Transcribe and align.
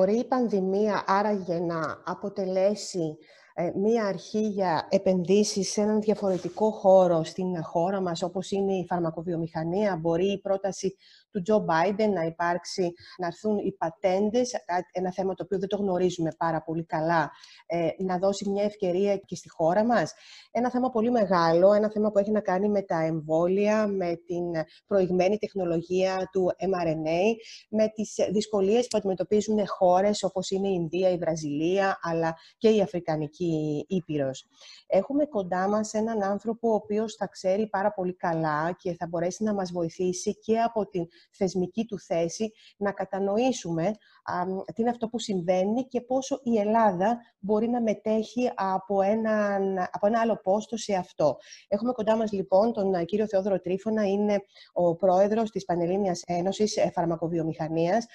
Μπορεί 0.00 0.18
η 0.18 0.24
πανδημία 0.24 1.04
άραγε 1.06 1.58
να 1.58 2.02
αποτελέσει 2.04 3.18
ε, 3.54 3.70
μία 3.74 4.04
αρχή 4.04 4.48
για 4.48 4.88
επενδύσεις 4.90 5.72
σε 5.72 5.80
έναν 5.80 6.00
διαφορετικό 6.00 6.70
χώρο 6.70 7.24
στην 7.24 7.62
χώρα 7.62 8.00
μας, 8.00 8.22
όπως 8.22 8.50
είναι 8.50 8.72
η 8.72 8.86
φαρμακοβιομηχανία. 8.88 9.96
Μπορεί 9.96 10.32
η 10.32 10.40
πρόταση 10.40 10.96
του 11.32 11.42
Τζο 11.42 11.58
Μπάιντεν 11.58 12.12
να 12.12 12.22
υπάρξει, 12.22 12.92
να 13.18 13.26
έρθουν 13.26 13.58
οι 13.58 13.72
πατέντες, 13.72 14.52
ένα 14.92 15.12
θέμα 15.12 15.34
το 15.34 15.42
οποίο 15.44 15.58
δεν 15.58 15.68
το 15.68 15.76
γνωρίζουμε 15.76 16.30
πάρα 16.38 16.62
πολύ 16.62 16.84
καλά, 16.84 17.30
ε, 17.66 17.88
να 17.98 18.18
δώσει 18.18 18.48
μια 18.50 18.64
ευκαιρία 18.64 19.16
και 19.16 19.34
στη 19.34 19.48
χώρα 19.50 19.84
μας. 19.84 20.14
Ένα 20.50 20.70
θέμα 20.70 20.90
πολύ 20.90 21.10
μεγάλο, 21.10 21.72
ένα 21.72 21.90
θέμα 21.90 22.10
που 22.10 22.18
έχει 22.18 22.30
να 22.30 22.40
κάνει 22.40 22.68
με 22.68 22.82
τα 22.82 23.02
εμβόλια, 23.02 23.86
με 23.86 24.20
την 24.26 24.44
προηγμένη 24.86 25.38
τεχνολογία 25.38 26.28
του 26.32 26.50
mRNA, 26.58 27.22
με 27.68 27.88
τις 27.88 28.14
δυσκολίες 28.30 28.86
που 28.86 28.98
αντιμετωπίζουν 28.98 29.66
χώρες 29.66 30.22
όπως 30.22 30.50
είναι 30.50 30.68
η 30.68 30.74
Ινδία, 30.74 31.10
η 31.10 31.16
Βραζιλία, 31.16 31.98
αλλά 32.02 32.36
και 32.58 32.68
η 32.68 32.80
Αφρικανική 32.80 33.84
Ήπειρος. 33.88 34.46
Έχουμε 34.86 35.24
κοντά 35.24 35.68
μας 35.68 35.92
έναν 35.92 36.22
άνθρωπο 36.22 36.70
ο 36.70 36.74
οποίος 36.74 37.14
θα 37.14 37.26
ξέρει 37.26 37.68
πάρα 37.68 37.92
πολύ 37.92 38.14
καλά 38.16 38.72
και 38.72 38.94
θα 38.94 39.06
μπορέσει 39.06 39.44
να 39.44 39.54
μας 39.54 39.72
βοηθήσει 39.72 40.38
και 40.38 40.60
από 40.60 40.88
την 40.88 41.06
θεσμική 41.32 41.84
του 41.84 41.98
θέση 41.98 42.52
να 42.76 42.92
κατανοήσουμε 42.92 43.86
α, 44.22 44.44
τι 44.74 44.80
είναι 44.80 44.90
αυτό 44.90 45.08
που 45.08 45.18
συμβαίνει 45.18 45.86
και 45.86 46.00
πόσο 46.00 46.40
η 46.42 46.58
Ελλάδα 46.58 47.18
μπορεί 47.38 47.68
να 47.68 47.82
μετέχει 47.82 48.50
από, 48.54 49.02
έναν, 49.02 49.78
από 49.90 50.06
ένα 50.06 50.20
άλλο 50.20 50.40
πόστο 50.42 50.76
σε 50.76 50.94
αυτό. 50.94 51.36
Έχουμε 51.68 51.92
κοντά 51.92 52.16
μας 52.16 52.32
λοιπόν 52.32 52.72
τον 52.72 53.04
κύριο 53.04 53.26
Θεόδωρο 53.26 53.60
Τρίφωνα, 53.60 54.06
είναι 54.06 54.42
ο 54.72 54.96
πρόεδρος 54.96 55.50
της 55.50 55.64
Πανελλήνιας 55.64 56.22
Ένωσης 56.26 56.78
Φαρμακοβιομηχανίας. 56.94 58.06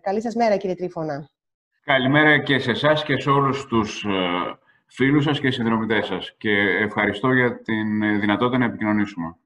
Καλή 0.00 0.20
σας 0.20 0.34
μέρα 0.34 0.56
κύριε 0.56 0.74
Τρίφωνα. 0.74 1.30
Καλημέρα 1.88 2.38
και 2.42 2.58
σε 2.58 2.70
εσάς 2.70 3.04
και 3.04 3.20
σε 3.20 3.30
όλους 3.30 3.66
τους 3.66 4.04
ε, 4.04 4.08
φίλους 4.86 5.24
σας 5.24 5.40
και 5.40 5.50
συνδρομητές 5.50 6.06
σας 6.06 6.34
και 6.36 6.50
ευχαριστώ 6.80 7.32
για 7.32 7.62
την 7.62 8.02
ε, 8.02 8.18
δυνατότητα 8.18 8.58
να 8.58 8.64
επικοινωνήσουμε. 8.64 9.36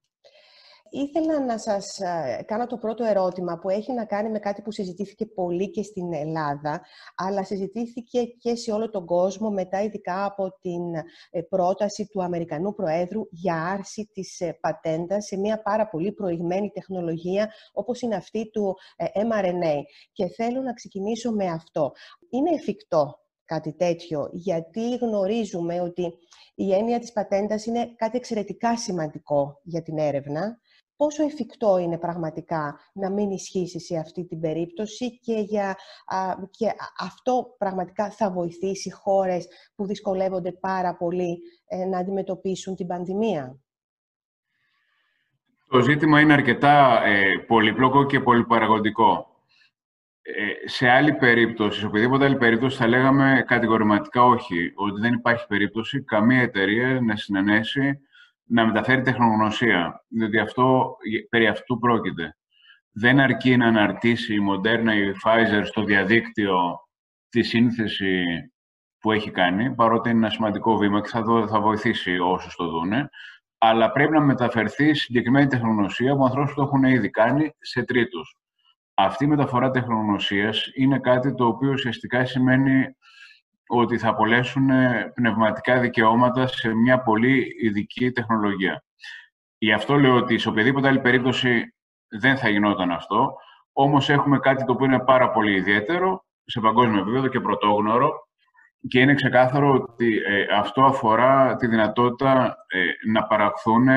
Ήθελα 0.95 1.45
να 1.45 1.59
σας 1.59 2.01
ε, 2.01 2.45
κάνω 2.47 2.67
το 2.67 2.77
πρώτο 2.79 3.05
ερώτημα 3.05 3.59
που 3.59 3.69
έχει 3.69 3.93
να 3.93 4.05
κάνει 4.05 4.31
με 4.31 4.39
κάτι 4.39 4.62
που 4.62 4.73
συζητήθηκε 4.73 5.27
πολύ 5.27 5.71
και 5.71 5.83
στην 5.83 6.12
Ελλάδα, 6.12 6.81
αλλά 7.15 7.45
συζητήθηκε 7.45 8.23
και 8.25 8.55
σε 8.55 8.73
όλο 8.73 8.91
τον 8.91 9.07
κόσμο 9.07 9.51
μετά 9.51 9.83
ειδικά 9.83 10.25
από 10.25 10.59
την 10.61 10.95
ε, 11.31 11.41
πρόταση 11.48 12.07
του 12.07 12.23
Αμερικανού 12.23 12.75
Προέδρου 12.75 13.23
για 13.31 13.55
άρση 13.55 14.11
της 14.13 14.43
πατέντας 14.61 15.25
σε 15.27 15.37
μια 15.37 15.63
πάρα 15.63 15.89
πολύ 15.89 16.13
προηγμένη 16.13 16.70
τεχνολογία 16.70 17.53
όπως 17.73 18.01
είναι 18.01 18.15
αυτή 18.15 18.51
του 18.51 18.77
mRNA. 19.15 19.77
Και 20.13 20.27
θέλω 20.27 20.61
να 20.61 20.73
ξεκινήσω 20.73 21.33
με 21.33 21.47
αυτό. 21.47 21.93
Είναι 22.31 22.51
εφικτό 22.55 23.20
κάτι 23.45 23.73
τέτοιο, 23.73 24.29
γιατί 24.33 24.97
γνωρίζουμε 24.97 25.81
ότι 25.81 26.13
η 26.55 26.73
έννοια 26.75 26.98
της 26.98 27.13
πατέντας 27.13 27.67
είναι 27.67 27.95
κάτι 27.97 28.17
εξαιρετικά 28.17 28.77
σημαντικό 28.77 29.61
για 29.63 29.83
την 29.83 29.98
έρευνα. 29.98 30.61
Πόσο 31.03 31.22
εφικτό 31.22 31.78
είναι 31.78 31.98
πραγματικά 31.98 32.81
να 32.92 33.11
μην 33.11 33.31
ισχύσει 33.31 33.81
σε 33.81 33.97
αυτή 33.97 34.25
την 34.25 34.41
περίπτωση 34.41 35.19
και, 35.19 35.34
για, 35.34 35.77
και 36.50 36.67
αυτό 36.98 37.55
πραγματικά 37.58 38.11
θα 38.11 38.31
βοηθήσει 38.31 38.92
χώρες 38.92 39.48
που 39.75 39.86
δυσκολεύονται 39.86 40.53
πάρα 40.53 40.97
πολύ 40.97 41.39
ε, 41.67 41.84
να 41.84 41.98
αντιμετωπίσουν 41.98 42.77
την 42.77 42.86
πανδημία; 42.86 43.61
Το 45.68 45.80
ζήτημα 45.80 46.20
είναι 46.20 46.33
αρκετά 46.33 47.05
ε, 47.05 47.39
πολύπλοκο 47.46 48.07
και 48.07 48.20
πολυπαραγωγικό. 48.20 49.27
Ε, 50.23 50.69
σε 50.69 50.89
άλλη 50.89 51.13
περίπτωση, 51.13 51.80
σε 51.80 51.86
οποιαδήποτε 51.86 52.24
άλλη 52.24 52.36
περίπτωση, 52.36 52.77
θα 52.77 52.86
λέγαμε 52.86 53.45
κατηγορηματικά 53.46 54.24
όχι, 54.24 54.73
ότι 54.74 55.01
δεν 55.01 55.13
υπάρχει 55.13 55.46
περίπτωση 55.46 56.02
καμία 56.02 56.42
εταιρεία 56.42 57.01
να 57.01 57.17
συνενέσει 57.17 58.01
να 58.45 58.67
μεταφέρει 58.67 59.03
τεχνογνωσία, 59.03 60.05
διότι 60.08 60.39
αυτό, 60.39 60.97
περί 61.29 61.47
αυτού 61.47 61.79
πρόκειται. 61.79 62.36
Δεν 62.92 63.20
αρκεί 63.20 63.57
να 63.57 63.67
αναρτήσει 63.67 64.35
η 64.35 64.39
Moderna 64.51 64.92
ή 64.95 65.07
η 65.07 65.14
Pfizer 65.25 65.63
στο 65.64 65.85
διαδίκτυο 65.85 66.81
τη 67.29 67.42
σύνθεση 67.42 68.25
που 68.98 69.13
έχει 69.13 69.31
κάνει, 69.31 69.75
παρότι 69.75 70.08
είναι 70.08 70.19
ένα 70.19 70.31
σημαντικό 70.31 70.77
βήμα 70.77 71.01
και 71.01 71.08
θα, 71.08 71.47
θα 71.48 71.61
βοηθήσει 71.61 72.19
όσους 72.19 72.55
το 72.55 72.69
δούνε, 72.69 73.08
αλλά 73.58 73.92
πρέπει 73.92 74.13
να 74.13 74.20
μεταφερθεί 74.20 74.95
συγκεκριμένη 74.95 75.47
τεχνογνωσία 75.47 76.17
που 76.17 76.25
ανθρώπους 76.25 76.55
το 76.55 76.63
έχουν 76.63 76.85
ήδη 76.85 77.11
κάνει 77.11 77.51
σε 77.58 77.83
τρίτους. 77.83 78.36
Αυτή 78.95 79.25
η 79.25 79.27
μεταφορά 79.27 79.70
τεχνογνωσίας 79.70 80.70
είναι 80.75 80.98
κάτι 80.98 81.35
το 81.35 81.47
οποίο 81.47 81.70
ουσιαστικά 81.70 82.25
σημαίνει 82.25 82.97
ότι 83.74 83.98
θα 83.98 84.08
απολέσουν 84.08 84.68
πνευματικά 85.14 85.80
δικαιώματα 85.80 86.46
σε 86.46 86.74
μια 86.74 87.02
πολύ 87.02 87.56
ειδική 87.60 88.12
τεχνολογία. 88.12 88.84
Γι' 89.58 89.72
αυτό 89.72 89.96
λέω 89.96 90.16
ότι 90.16 90.38
σε 90.38 90.48
οποιαδήποτε 90.48 90.88
άλλη 90.88 91.00
περίπτωση 91.00 91.74
δεν 92.08 92.36
θα 92.36 92.48
γινόταν 92.48 92.90
αυτό, 92.90 93.36
όμως 93.72 94.08
έχουμε 94.08 94.38
κάτι 94.38 94.64
το 94.64 94.72
οποίο 94.72 94.86
είναι 94.86 95.05
πάρα 95.05 95.30
πολύ 95.30 95.55
ιδιαίτερο 95.55 96.24
σε 96.44 96.60
παγκόσμιο 96.60 97.00
επίπεδο 97.00 97.28
και 97.28 97.40
πρωτόγνωρο 97.40 98.10
και 98.88 99.00
είναι 99.00 99.14
ξεκάθαρο 99.14 99.72
ότι 99.72 100.16
ε, 100.16 100.46
αυτό 100.56 100.84
αφορά 100.84 101.56
τη 101.56 101.66
δυνατότητα 101.66 102.56
ε, 102.66 103.10
να 103.10 103.24
παραχθούν 103.24 103.89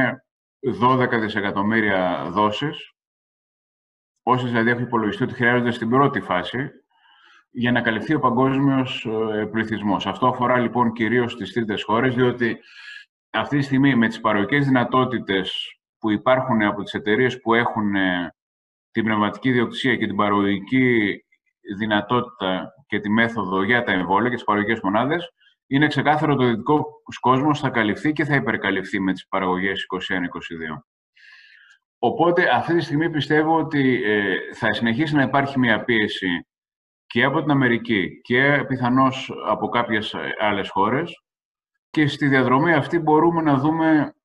12 0.81 1.09
δισεκατομμύρια 1.19 2.27
δόσεις 2.29 2.95
Όσοι 4.27 4.45
δηλαδή 4.47 4.69
έχουν 4.69 4.83
υπολογιστεί 4.83 5.23
ότι 5.23 5.33
χρειάζονται 5.33 5.71
στην 5.71 5.89
πρώτη 5.89 6.19
φάση 6.19 6.69
για 7.57 7.71
να 7.71 7.81
καλυφθεί 7.81 8.13
ο 8.13 8.19
παγκόσμιος 8.19 9.07
ε, 9.33 9.45
πληθυσμός. 9.45 10.05
Αυτό 10.07 10.27
αφορά 10.27 10.57
λοιπόν 10.57 10.91
κυρίως 10.91 11.35
τις 11.35 11.53
τρίτες 11.53 11.83
χώρες, 11.83 12.15
διότι 12.15 12.59
αυτή 13.29 13.57
τη 13.57 13.63
στιγμή 13.63 13.95
με 13.95 14.07
τις 14.07 14.19
παροχές 14.19 14.65
δυνατότητες 14.65 15.77
που 15.99 16.11
υπάρχουν 16.11 16.61
από 16.61 16.83
τις 16.83 16.93
εταιρείες 16.93 17.39
που 17.39 17.53
έχουν 17.53 17.95
ε, 17.95 18.35
την 18.91 19.03
πνευματική 19.03 19.51
διοκτησία 19.51 19.95
και 19.95 20.05
την 20.05 20.15
παραγωγική 20.15 21.19
δυνατότητα 21.77 22.73
και 22.87 22.99
τη 22.99 23.09
μέθοδο 23.09 23.63
για 23.63 23.83
τα 23.83 23.91
εμβόλια 23.91 24.29
και 24.29 24.35
τις 24.35 24.43
παραγωγικές 24.43 24.81
μονάδες, 24.83 25.33
είναι 25.67 25.87
ξεκάθαρο 25.87 26.33
ότι 26.33 26.43
ο 26.43 26.47
δυτικός 26.47 27.19
κόσμος 27.19 27.59
θα 27.59 27.69
καλυφθεί 27.69 28.11
και 28.11 28.25
θα 28.25 28.35
υπερκαλυφθεί 28.35 28.99
με 28.99 29.13
τις 29.13 29.27
παραγωγές 29.27 29.85
21-22. 29.85 30.83
Οπότε 31.99 32.49
αυτή 32.55 32.75
τη 32.75 32.83
στιγμή 32.83 33.09
πιστεύω 33.09 33.57
ότι 33.57 34.03
ε, 34.03 34.37
θα 34.53 34.73
συνεχίσει 34.73 35.15
να 35.15 35.23
υπάρχει 35.23 35.59
μια 35.59 35.83
πίεση 35.83 36.45
και 37.07 37.23
από 37.23 37.41
την 37.41 37.51
Αμερική 37.51 38.21
και 38.21 38.65
πιθανώς 38.67 39.31
από 39.47 39.67
κάποιες 39.69 40.13
ε, 40.13 40.35
άλλες 40.39 40.69
χώρες 40.69 41.23
και 41.89 42.07
στη 42.07 42.27
διαδρομή 42.27 42.73
αυτή 42.73 42.99
μπορούμε 42.99 43.41
να 43.41 43.57
δούμε 43.57 44.15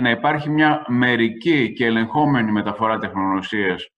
να 0.00 0.10
υπάρχει 0.10 0.50
μια 0.50 0.84
μερική 0.88 1.72
και 1.72 1.86
ελεγχόμενη 1.86 2.52
μεταφορά 2.52 2.98
τεχνογνωσίας 2.98 3.88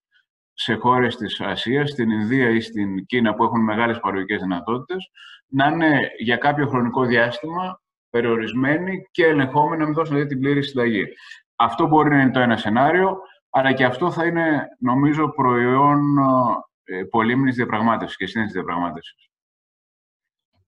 σε 0.53 0.75
χώρες 0.75 1.17
της 1.17 1.41
Ασίας, 1.41 1.91
στην 1.91 2.11
Ινδία 2.11 2.49
ή 2.49 2.61
στην 2.61 3.07
Κίνα 3.07 3.35
που 3.35 3.45
έχουν 3.45 3.61
μεγάλες 3.61 4.01
παραγωγικές 4.01 4.41
δυνατότητες, 4.41 5.11
να 5.47 5.67
είναι 5.67 6.11
για 6.19 6.37
κάποιο 6.37 6.67
χρονικό 6.67 7.05
διάστημα 7.05 7.81
περιορισμένη 8.11 9.09
και 9.11 9.27
ελεγχόμενη 9.27 9.81
να 9.81 9.85
μην 9.85 9.95
δώσουν 9.95 10.15
δηλαδή, 10.15 10.31
την 10.31 10.41
πλήρη 10.41 10.62
συνταγή. 10.62 11.05
Αυτό 11.56 11.87
μπορεί 11.87 12.09
να 12.09 12.21
είναι 12.21 12.31
το 12.31 12.41
ένα 12.41 12.56
σενάριο, 12.56 13.19
αλλά 13.51 13.73
και 13.73 13.85
αυτό 13.85 14.11
θα 14.11 14.25
είναι, 14.25 14.67
νομίζω, 14.79 15.31
προϊόν 15.35 16.01
ε, 16.84 17.03
πολύμνης 17.03 17.55
διαπραγμάτευσης 17.55 18.17
και 18.17 18.27
σύνδεσης 18.27 18.55
διαπραγμάτευσης. 18.55 19.29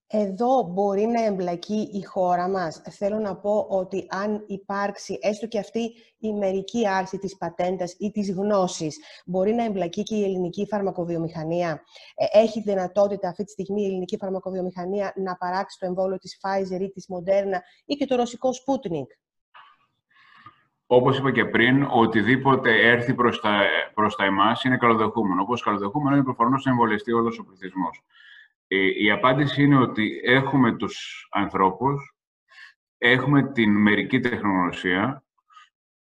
Εδώ 0.09 0.63
μπορεί 0.63 1.07
να 1.07 1.25
εμπλακεί 1.25 1.89
η 1.93 2.03
χώρα 2.03 2.49
μας. 2.49 2.83
Θέλω 2.91 3.19
να 3.19 3.37
πω 3.37 3.67
ότι 3.69 4.07
αν 4.09 4.45
υπάρξει 4.47 5.19
έστω 5.23 5.47
και 5.47 5.59
αυτή 5.59 5.93
η 6.19 6.33
μερική 6.33 6.89
άρση 6.89 7.19
της 7.19 7.37
πατέντας 7.37 7.95
ή 7.99 8.11
της 8.11 8.33
γνώσης, 8.33 8.99
μπορεί 9.27 9.53
να 9.53 9.65
εμπλακεί 9.65 10.03
και 10.03 10.17
η 10.17 10.25
ελληνική 10.25 10.67
φαρμακοβιομηχανία. 10.67 11.83
Ε, 12.15 12.39
έχει 12.39 12.61
δυνατότητα 12.61 13.29
αυτή 13.29 13.45
τη 13.45 13.51
στιγμή 13.51 13.83
η 13.83 13.85
ελληνική 13.85 14.17
φαρμακοβιομηχανία 14.17 15.13
να 15.17 15.37
παράξει 15.37 15.79
το 15.79 15.87
εμβόλιο 15.87 16.19
της 16.19 16.39
Pfizer 16.43 16.81
ή 16.81 16.91
της 16.91 17.07
Moderna 17.15 17.59
ή 17.85 17.95
και 17.95 18.07
το 18.07 18.17
ρωσικό 18.17 18.51
Sputnik. 18.51 19.26
Όπως 20.87 21.19
είπα 21.19 21.33
και 21.33 21.45
πριν, 21.45 21.87
οτιδήποτε 21.91 22.89
έρθει 22.89 23.15
προς 23.15 23.41
τα, 23.41 23.63
προς 23.95 24.17
τα 24.17 24.25
εμάς 24.25 24.65
είναι 24.65 24.77
καλοδεχούμενο. 24.77 25.43
Όπως 25.43 25.63
καλοδεχούμενο 25.63 26.15
είναι 26.17 26.25
προφανώς 26.25 26.65
να 26.65 26.71
εμβολιαστεί 26.71 27.13
όλος 27.13 27.39
ο 27.39 27.45
πληθυσμός. 27.45 28.03
Η, 28.67 29.05
η 29.05 29.11
απάντηση 29.11 29.63
είναι 29.63 29.79
ότι 29.79 30.21
έχουμε 30.25 30.77
τους 30.77 31.27
ανθρώπους, 31.31 32.17
έχουμε 32.99 33.53
την 33.53 33.81
μερική 33.81 34.21
τεχνογνωσία, 34.21 35.25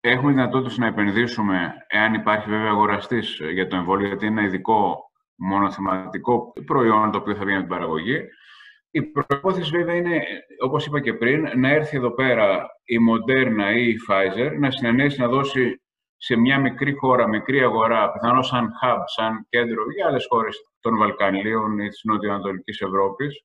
έχουμε 0.00 0.32
δυνατότητα 0.32 0.74
να 0.78 0.86
επενδύσουμε, 0.86 1.74
εάν 1.86 2.14
υπάρχει 2.14 2.48
βέβαια 2.48 2.70
αγοραστής 2.70 3.40
για 3.52 3.66
το 3.66 3.76
εμβόλιο, 3.76 4.06
γιατί 4.06 4.26
είναι 4.26 4.40
ένα 4.40 4.48
ειδικό 4.48 5.10
μονοθεματικό 5.34 6.52
προϊόν 6.66 7.10
το 7.10 7.18
οποίο 7.18 7.34
θα 7.34 7.44
βγει 7.44 7.52
από 7.52 7.60
την 7.60 7.70
παραγωγή. 7.70 8.20
Η 8.96 9.02
προπόθεση 9.02 9.70
βέβαια 9.70 9.94
είναι, 9.94 10.22
όπως 10.62 10.86
είπα 10.86 11.00
και 11.00 11.14
πριν, 11.14 11.48
να 11.56 11.68
έρθει 11.68 11.96
εδώ 11.96 12.10
πέρα 12.10 12.66
η 12.84 12.96
Moderna 13.10 13.76
ή 13.76 13.88
η 13.88 13.96
Pfizer, 14.08 14.50
να 14.58 14.70
συνενέσει 14.70 15.20
να 15.20 15.28
δώσει 15.28 15.82
σε 16.16 16.36
μια 16.36 16.60
μικρή 16.60 16.92
χώρα, 16.92 17.28
μικρή 17.28 17.60
αγορά, 17.60 18.12
πιθανώς 18.12 18.46
σαν 18.46 18.68
hub, 18.82 18.98
σαν 19.04 19.46
κέντρο 19.48 19.82
για 19.96 20.06
άλλες 20.06 20.26
χώρες 20.28 20.56
των 20.80 20.96
Βαλκανίων 20.96 21.78
ή 21.78 21.88
της 21.88 22.00
Νοτιοανατολική 22.04 22.84
Ευρώπης, 22.84 23.44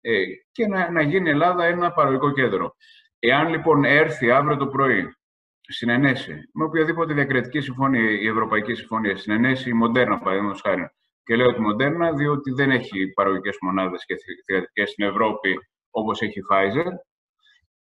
ε, 0.00 0.22
και 0.52 0.66
να, 0.66 0.90
να 0.90 1.02
γίνει 1.02 1.28
η 1.28 1.32
Ελλάδα 1.32 1.64
ένα 1.64 1.92
παραγωγικό 1.92 2.32
κέντρο. 2.32 2.74
Εάν 3.18 3.48
λοιπόν 3.48 3.84
έρθει 3.84 4.30
αύριο 4.30 4.56
το 4.56 4.66
πρωί 4.66 5.14
συνενέσει 5.60 6.34
με 6.52 6.64
οποιαδήποτε 6.64 7.14
διακριτική 7.14 7.60
συμφωνία, 7.60 8.10
η 8.10 8.26
Ευρωπαϊκή 8.26 8.74
Συμφωνία, 8.74 9.16
συνενέσει 9.16 9.70
η 9.70 9.72
Μοντέρνα, 9.72 10.18
παραδείγματος 10.18 10.60
χάρη, 10.60 10.90
και 11.30 11.36
λέω 11.36 11.52
τη 11.52 11.60
Μοντέρνα 11.60 12.12
διότι 12.12 12.50
δεν 12.52 12.70
έχει 12.70 13.12
παραγωγικές 13.12 13.56
μονάδες 13.60 14.04
και 14.04 14.14
θηγατρικέ 14.46 14.86
στην 14.86 15.04
Ευρώπη 15.04 15.58
όπως 15.90 16.22
έχει 16.22 16.38
η 16.38 16.42
Pfizer. 16.50 16.86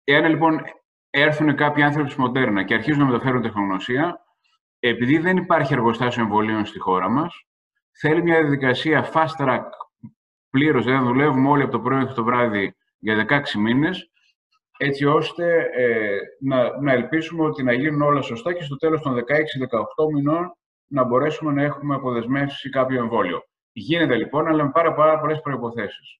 Εάν 0.03 0.29
λοιπόν 0.29 0.61
έρθουν 1.09 1.55
κάποιοι 1.55 1.83
άνθρωποι 1.83 2.09
τη 2.09 2.19
Μοντέρνα 2.19 2.63
και 2.63 2.73
αρχίζουν 2.73 2.99
να 2.99 3.05
μεταφέρουν 3.05 3.41
τεχνογνωσία, 3.41 4.25
επειδή 4.79 5.17
δεν 5.17 5.37
υπάρχει 5.37 5.73
εργοστάσιο 5.73 6.23
εμβολίων 6.23 6.65
στη 6.65 6.79
χώρα 6.79 7.09
μας, 7.09 7.45
θέλει 7.91 8.23
μια 8.23 8.39
διαδικασία 8.39 9.11
fast 9.13 9.45
track 9.45 9.63
πλήρως, 10.49 10.85
δηλαδή 10.85 11.05
δουλεύουμε 11.05 11.49
όλοι 11.49 11.61
από 11.61 11.71
το 11.71 11.79
πρωί 11.79 11.97
μέχρι 11.97 12.13
το 12.13 12.23
βράδυ 12.23 12.75
για 12.99 13.25
16 13.29 13.59
μήνες, 13.59 14.11
έτσι 14.77 15.05
ώστε 15.05 15.69
ε, 15.73 16.17
να, 16.39 16.81
να 16.81 16.91
ελπίσουμε 16.91 17.43
ότι 17.43 17.63
να 17.63 17.73
γίνουν 17.73 18.01
όλα 18.01 18.21
σωστά 18.21 18.53
και 18.53 18.63
στο 18.63 18.75
τέλος 18.75 19.01
των 19.01 19.15
16-18 19.15 19.23
μηνών 20.13 20.53
να 20.89 21.03
μπορέσουμε 21.03 21.53
να 21.53 21.63
έχουμε 21.63 21.95
αποδεσμεύσει 21.95 22.69
κάποιο 22.69 23.01
εμβόλιο. 23.01 23.43
Γίνεται 23.71 24.15
λοιπόν, 24.15 24.47
αλλά 24.47 24.63
με 24.63 24.71
πάρα, 24.71 24.93
πάρα 24.93 25.19
πολλές 25.19 25.41
προϋποθέσεις. 25.41 26.19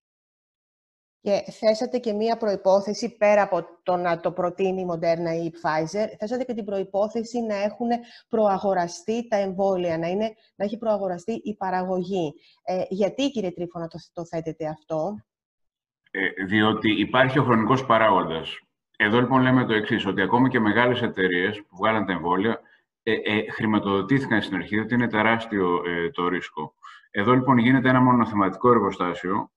Και 1.22 1.44
θέσατε 1.52 1.98
και 1.98 2.14
μία 2.14 2.38
προϋπόθεση, 2.38 3.18
πέρα 3.18 3.42
από 3.42 3.66
το 3.84 3.96
να 3.96 4.20
το 4.20 4.32
προτείνει 4.32 4.82
η 4.82 4.88
Moderna 4.92 5.42
ή 5.42 5.46
η 5.46 5.54
Pfizer, 5.62 6.08
θέσατε 6.20 6.44
και 6.44 6.54
την 6.54 6.66
προϋπόθεση 6.66 7.42
να 7.42 7.56
έχουν 7.56 7.88
προαγοραστεί 8.30 9.28
τα 9.28 9.36
εμβόλια, 9.36 9.98
να, 9.98 10.08
είναι, 10.08 10.34
να 10.56 10.66
έχει 10.66 10.78
προαγοραστεί 10.78 11.32
η 11.44 11.56
παραγωγή. 11.56 12.34
Ε, 12.64 12.84
γιατί, 12.90 13.30
κύριε 13.30 13.52
Τρίφωνα, 13.52 13.88
το, 13.88 13.98
το 14.14 14.26
θέτετε 14.26 14.68
αυτό; 14.68 15.16
Ε, 16.12 16.44
διότι 16.46 17.00
υπάρχει 17.00 17.40
ο 17.40 17.44
χρονικός 17.44 17.86
παράγοντας. 17.86 18.60
Εδώ 18.98 19.20
λοιπόν 19.20 19.42
λέμε 19.42 19.66
το 19.66 19.74
εξής 19.74 20.06
ότι 20.06 20.22
ακόμη 20.22 20.50
και 20.50 20.60
μεγάλες 20.60 21.02
εταιρείες 21.02 21.58
που 21.58 21.76
βγάλαν 21.78 22.06
τα 22.06 22.12
εμβόλια 22.12 22.60
ε, 23.12 23.38
ε, 23.38 23.52
χρηματοδοτήθηκαν 23.52 24.42
στην 24.42 24.56
αρχή, 24.56 24.80
ότι 24.80 24.94
είναι 24.94 25.08
τεράστιο 25.08 25.82
ε, 25.86 26.10
το 26.10 26.28
ρίσκο. 26.28 26.74
Εδώ 27.12 27.34
λοιπόν 27.34 27.58
γίνεται 27.58 27.90
ένα 27.90 28.02
μονοθεματικό 28.02 28.70
εργοστάσιο, 28.70 29.52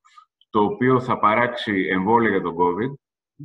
το 0.51 0.63
οποίο 0.63 1.01
θα 1.01 1.19
παράξει 1.19 1.89
εμβόλια 1.93 2.31
για 2.31 2.41
τον 2.41 2.55
COVID 2.57 2.95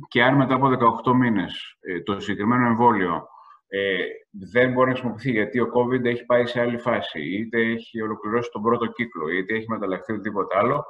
και 0.08 0.22
αν 0.22 0.36
μετά 0.36 0.54
από 0.54 1.00
18 1.04 1.12
μήνες 1.12 1.76
ε, 1.80 2.00
το 2.00 2.20
συγκεκριμένο 2.20 2.66
εμβόλιο 2.66 3.28
ε, 3.68 3.96
δεν 4.30 4.72
μπορεί 4.72 4.88
να 4.88 4.94
χρησιμοποιηθεί 4.94 5.30
γιατί 5.30 5.60
ο 5.60 5.70
COVID 5.74 6.04
έχει 6.04 6.24
πάει 6.24 6.46
σε 6.46 6.60
άλλη 6.60 6.78
φάση, 6.78 7.20
είτε 7.20 7.60
έχει 7.60 8.02
ολοκληρώσει 8.02 8.50
τον 8.52 8.62
πρώτο 8.62 8.86
κύκλο, 8.86 9.28
είτε 9.28 9.54
έχει 9.54 9.66
μεταλλαχθεί 9.68 10.12
οτιδήποτε 10.12 10.58
άλλο, 10.58 10.84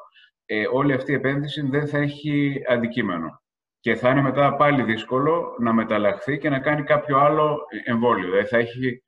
ε, 0.44 0.66
όλη 0.72 0.92
αυτή 0.92 1.12
η 1.12 1.14
επένδυση 1.14 1.68
δεν 1.68 1.88
θα 1.88 1.98
έχει 1.98 2.62
αντικείμενο. 2.68 3.42
Και 3.80 3.94
θα 3.94 4.10
είναι 4.10 4.22
μετά 4.22 4.56
πάλι 4.56 4.82
δύσκολο 4.82 5.56
να 5.58 5.72
μεταλλαχθεί 5.72 6.38
και 6.38 6.48
να 6.48 6.58
κάνει 6.58 6.82
κάποιο 6.82 7.18
άλλο 7.18 7.58
εμβόλιο. 7.84 8.24
Δηλαδή 8.24 8.46
θα 8.46 8.58
έχει 8.58 9.02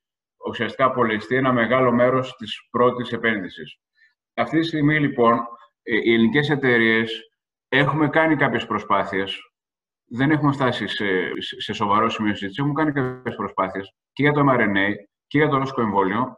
ουσιαστικά 0.48 0.84
απολυστεί 0.84 1.36
ένα 1.36 1.52
μεγάλο 1.52 1.92
μέρος 1.92 2.36
της 2.36 2.68
πρώτης 2.70 3.12
επένδυσης. 3.12 3.78
Αυτή 4.34 4.58
τη 4.58 4.66
στιγμή, 4.66 5.00
λοιπόν, 5.00 5.38
ε, 5.82 5.96
οι 5.96 6.12
ελληνικές 6.12 6.50
εταιρείες 6.50 7.30
έχουμε 7.68 8.08
κάνει 8.08 8.36
κάποιες 8.36 8.66
προσπάθειες. 8.66 9.38
Δεν 10.12 10.30
έχουμε 10.30 10.52
φτάσει 10.52 10.86
σε, 10.86 11.04
σε 11.58 11.72
σοβαρό 11.72 12.08
σημείο 12.08 12.34
συζήτηση. 12.34 12.60
Έχουμε 12.60 12.74
κάνει 12.74 12.92
κάποιες 12.92 13.34
προσπάθειες 13.34 13.94
και 14.12 14.22
για 14.22 14.32
το 14.32 14.40
mRNA 14.48 14.88
και 15.26 15.38
για 15.38 15.48
το 15.48 15.56
ρώσικο 15.56 15.80
εμβόλιο 15.80 16.36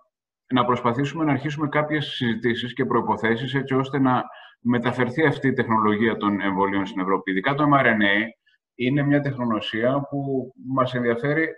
να 0.53 0.65
προσπαθήσουμε 0.65 1.25
να 1.25 1.33
αρχίσουμε 1.33 1.69
κάποιες 1.69 2.07
συζητήσεις 2.07 2.73
και 2.75 2.85
προϋποθέσεις 2.85 3.55
έτσι 3.55 3.75
ώστε 3.75 3.99
να 3.99 4.23
μεταφερθεί 4.61 5.27
αυτή 5.27 5.49
η 5.49 5.53
τεχνολογία 5.53 6.17
των 6.17 6.41
εμβολίων 6.41 6.87
στην 6.87 7.01
Ευρώπη. 7.01 7.31
Ειδικά 7.31 7.55
το 7.55 7.65
mRNA 7.75 8.29
είναι 8.75 9.03
μια 9.03 9.21
τεχνολογία 9.21 10.07
που 10.11 10.53
μας 10.67 10.95
ενδιαφέρει 10.95 11.49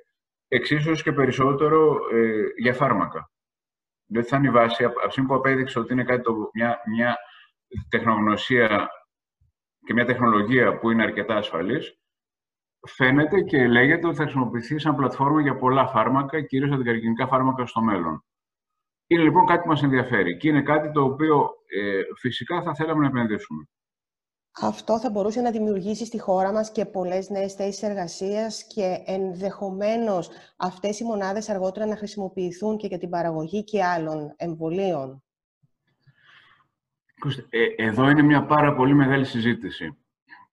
εξίσου 0.54 0.92
και 0.92 1.12
περισσότερο 1.12 1.98
ε, 2.12 2.42
για 2.56 2.74
φάρμακα. 2.74 3.30
Δεν 4.06 4.24
θα 4.24 4.36
είναι 4.36 4.48
η 4.48 4.50
βάση, 4.50 4.84
από 4.84 5.08
τη 5.08 5.22
που 5.22 5.34
απέδειξε 5.34 5.78
ότι 5.78 5.92
είναι 5.92 6.04
κάτι 6.04 6.22
το, 6.22 6.50
μια, 6.52 6.80
μια 6.94 7.16
τεχνογνωσία 7.88 8.88
και 9.86 9.92
μια 9.92 10.04
τεχνολογία 10.04 10.78
που 10.78 10.90
είναι 10.90 11.02
αρκετά 11.02 11.36
ασφαλής, 11.36 11.98
φαίνεται 12.86 13.40
και 13.40 13.66
λέγεται 13.66 14.06
ότι 14.06 14.16
θα 14.16 14.22
χρησιμοποιηθεί 14.22 14.78
σαν 14.78 14.96
πλατφόρμα 14.96 15.40
για 15.40 15.56
πολλά 15.56 15.86
φάρμακα, 15.86 16.42
κυρίως 16.42 16.70
αντικαρκυνικά 16.70 17.26
φάρμακα 17.26 17.66
στο 17.66 17.82
μέλλον. 17.82 18.24
Είναι 19.06 19.22
λοιπόν 19.22 19.46
κάτι 19.46 19.62
που 19.62 19.68
μας 19.68 19.82
ενδιαφέρει 19.82 20.36
και 20.36 20.48
είναι 20.48 20.62
κάτι 20.62 20.90
το 20.90 21.02
οποίο 21.02 21.50
ε, 21.66 22.02
φυσικά 22.18 22.62
θα 22.62 22.74
θέλαμε 22.74 23.00
να 23.00 23.06
επενδύσουμε. 23.06 23.68
Αυτό 24.60 25.00
θα 25.00 25.10
μπορούσε 25.10 25.40
να 25.40 25.50
δημιουργήσει 25.50 26.04
στη 26.04 26.18
χώρα 26.18 26.52
μας 26.52 26.72
και 26.72 26.84
πολλές 26.84 27.28
νέες 27.28 27.54
θέσεις 27.54 27.82
εργασίας 27.82 28.66
και 28.66 29.02
ενδεχομένως 29.06 30.30
αυτές 30.56 31.00
οι 31.00 31.04
μονάδες 31.04 31.48
αργότερα 31.48 31.86
να 31.86 31.96
χρησιμοποιηθούν 31.96 32.76
και 32.76 32.86
για 32.86 32.98
την 32.98 33.10
παραγωγή 33.10 33.64
και 33.64 33.84
άλλων 33.84 34.34
εμβολίων. 34.36 35.22
Ε, 37.48 37.66
εδώ 37.76 38.10
είναι 38.10 38.22
μια 38.22 38.46
πάρα 38.46 38.74
πολύ 38.74 38.94
μεγάλη 38.94 39.24
συζήτηση. 39.24 39.98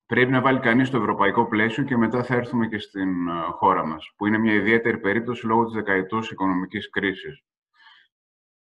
Πρέπει 0.06 0.31
να 0.31 0.42
βάλει 0.42 0.59
κανείς 0.59 0.89
το 0.89 0.98
ευρωπαϊκό 0.98 1.48
πλαίσιο 1.48 1.83
και 1.83 1.98
μετά 1.98 2.24
θα 2.24 2.36
έρθουμε 2.36 2.68
και 2.68 2.80
στην 2.80 3.27
ε, 3.27 3.31
χώρα 3.51 3.86
μας, 3.86 4.13
που 4.15 4.25
είναι 4.25 4.38
μια 4.38 4.53
ιδιαίτερη 4.53 5.00
περίπτωση 5.00 5.45
λόγω 5.45 5.65
της 5.65 5.74
δεκαετούς 5.74 6.31
οικονομικής 6.31 6.89
κρίσης. 6.89 7.44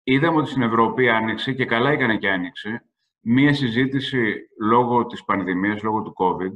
Είδαμε 0.03 0.37
ότι 0.37 0.49
στην 0.49 0.61
Ευρώπη 0.61 1.09
άνοιξε 1.09 1.53
και 1.53 1.65
καλά 1.65 1.89
έκανε 1.89 2.17
και 2.17 2.29
άνοιξε 2.29 2.88
μία 3.21 3.53
συζήτηση 3.53 4.35
λόγω 4.61 5.05
της 5.05 5.23
πανδημίας, 5.23 5.81
λόγω 5.81 6.01
του 6.01 6.13
COVID, 6.17 6.53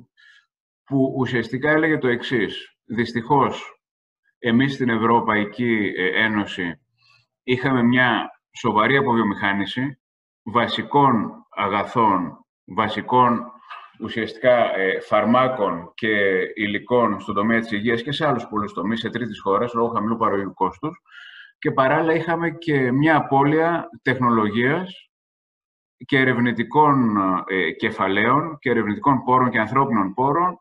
που 0.84 1.14
ουσιαστικά 1.18 1.72
έλεγε 1.72 1.98
το 1.98 2.08
εξής. 2.08 2.78
Δυστυχώς, 2.86 3.82
εμείς 4.38 4.74
στην 4.74 4.90
Ευρωπαϊκή 4.90 5.94
ε, 5.98 6.24
Ένωση 6.24 6.82
είχαμε 7.44 7.84
μια 7.84 8.30
σοβαρή 8.60 8.98
αποβιομηχάνηση 8.98 10.00
βασικών 10.44 11.46
αγαθών, 11.50 12.46
βασικών 12.64 13.52
ουσιαστικά 14.00 14.76
ε, 14.76 15.00
φαρμάκων 15.00 15.92
και 15.94 16.42
υλικών 16.56 17.20
στον 17.20 17.36
τομέα 17.36 17.60
της 17.60 17.72
υγείας 17.72 18.02
και 18.02 18.12
σε 18.12 18.28
άλλους 18.28 18.48
πολλούς 18.48 18.74
τομείς, 18.74 19.00
σε 19.00 19.10
τρίτης 19.10 19.42
χώρας, 19.42 19.74
λόγω 19.74 19.88
χαμηλού 19.88 20.18
παραγωγικού 20.18 20.54
κόστους. 20.54 21.02
Και 21.60 21.72
παράλληλα 21.72 22.14
είχαμε 22.14 22.52
και 22.52 22.92
μια 22.92 23.16
απώλεια 23.16 23.90
τεχνολογίας 24.02 25.12
και 26.06 26.18
ερευνητικών 26.18 27.18
ε, 27.48 27.72
κεφαλαίων 27.72 28.58
και 28.60 28.70
ερευνητικών 28.70 29.24
πόρων 29.24 29.50
και 29.50 29.60
ανθρώπινων 29.60 30.14
πόρων 30.14 30.58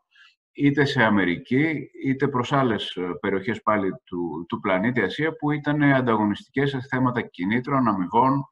είτε 0.51 0.85
σε 0.85 1.03
Αμερική, 1.03 1.89
είτε 2.05 2.27
προς 2.27 2.51
άλλες 2.51 2.95
ε, 2.95 3.01
περιοχές 3.19 3.61
πάλι 3.61 3.91
του, 4.03 4.45
του 4.49 4.59
πλανήτη 4.59 5.01
Ασία, 5.01 5.35
που 5.35 5.51
ήταν 5.51 5.83
ανταγωνιστικές 5.83 6.69
σε 6.69 6.79
θέματα 6.89 7.21
κινήτρων, 7.21 7.87
αμοιβών 7.87 8.47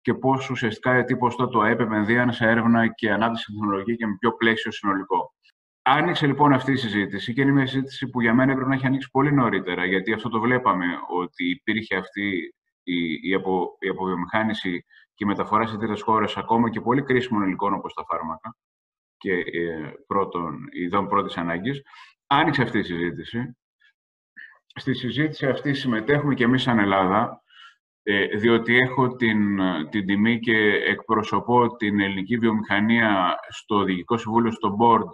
και 0.00 0.14
πώς 0.14 0.50
ουσιαστικά 0.50 1.04
τι 1.04 1.16
το 1.16 1.48
το 1.48 1.60
ΑΕΠ 1.60 1.80
επενδύαν 1.80 2.32
σε 2.32 2.44
έρευνα 2.44 2.86
και 2.86 3.10
ανάπτυξη 3.10 3.52
τεχνολογία 3.52 3.94
και 3.94 4.06
με 4.06 4.16
πιο 4.18 4.32
πλαίσιο 4.32 4.72
συνολικό. 4.72 5.34
Άνοιξε 5.82 6.26
λοιπόν 6.26 6.52
αυτή 6.52 6.72
η 6.72 6.76
συζήτηση 6.76 7.32
και 7.32 7.40
είναι 7.40 7.52
μια 7.52 7.66
συζήτηση 7.66 8.08
που 8.08 8.20
για 8.20 8.34
μένα 8.34 8.52
έπρεπε 8.52 8.68
να 8.68 8.74
έχει 8.74 8.86
ανοίξει 8.86 9.10
πολύ 9.10 9.32
νωρίτερα, 9.32 9.84
γιατί 9.84 10.12
αυτό 10.12 10.28
το 10.28 10.40
βλέπαμε 10.40 10.86
ότι 11.08 11.50
υπήρχε 11.50 11.96
αυτή 11.96 12.54
η, 12.82 13.28
η, 13.30 13.34
απο, 13.34 13.76
η 13.78 13.88
αποβιομηχάνηση 13.88 14.84
και 15.14 15.24
η 15.24 15.26
μεταφορά 15.26 15.66
σε 15.66 15.76
τρίτες 15.76 16.02
χώρες 16.02 16.36
ακόμα 16.36 16.70
και 16.70 16.80
πολύ 16.80 17.02
κρίσιμων 17.02 17.42
υλικών 17.42 17.74
όπως 17.74 17.94
τα 17.94 18.04
φάρμακα 18.04 18.56
και 19.22 19.32
ε, 19.32 19.92
πρώτον, 20.06 20.68
ειδών 20.72 21.08
πρώτης 21.08 21.36
ανάγκης. 21.36 21.82
Άνοιξε 22.26 22.62
αυτή 22.62 22.78
η 22.78 22.82
συζήτηση. 22.82 23.56
Στη 24.74 24.94
συζήτηση 24.94 25.46
αυτή 25.46 25.74
συμμετέχουμε 25.74 26.34
και 26.34 26.44
εμείς 26.44 26.62
σαν 26.62 26.78
Ελλάδα, 26.78 27.42
ε, 28.02 28.26
διότι 28.26 28.76
έχω 28.76 29.16
την, 29.16 29.58
την 29.90 30.06
τιμή 30.06 30.38
και 30.38 30.56
εκπροσωπώ 30.86 31.76
την 31.76 32.00
ελληνική 32.00 32.36
βιομηχανία 32.36 33.34
στο 33.48 33.82
Διοικητικό 33.82 34.16
Συμβούλιο, 34.16 34.50
στο 34.50 34.76
Board 34.80 35.08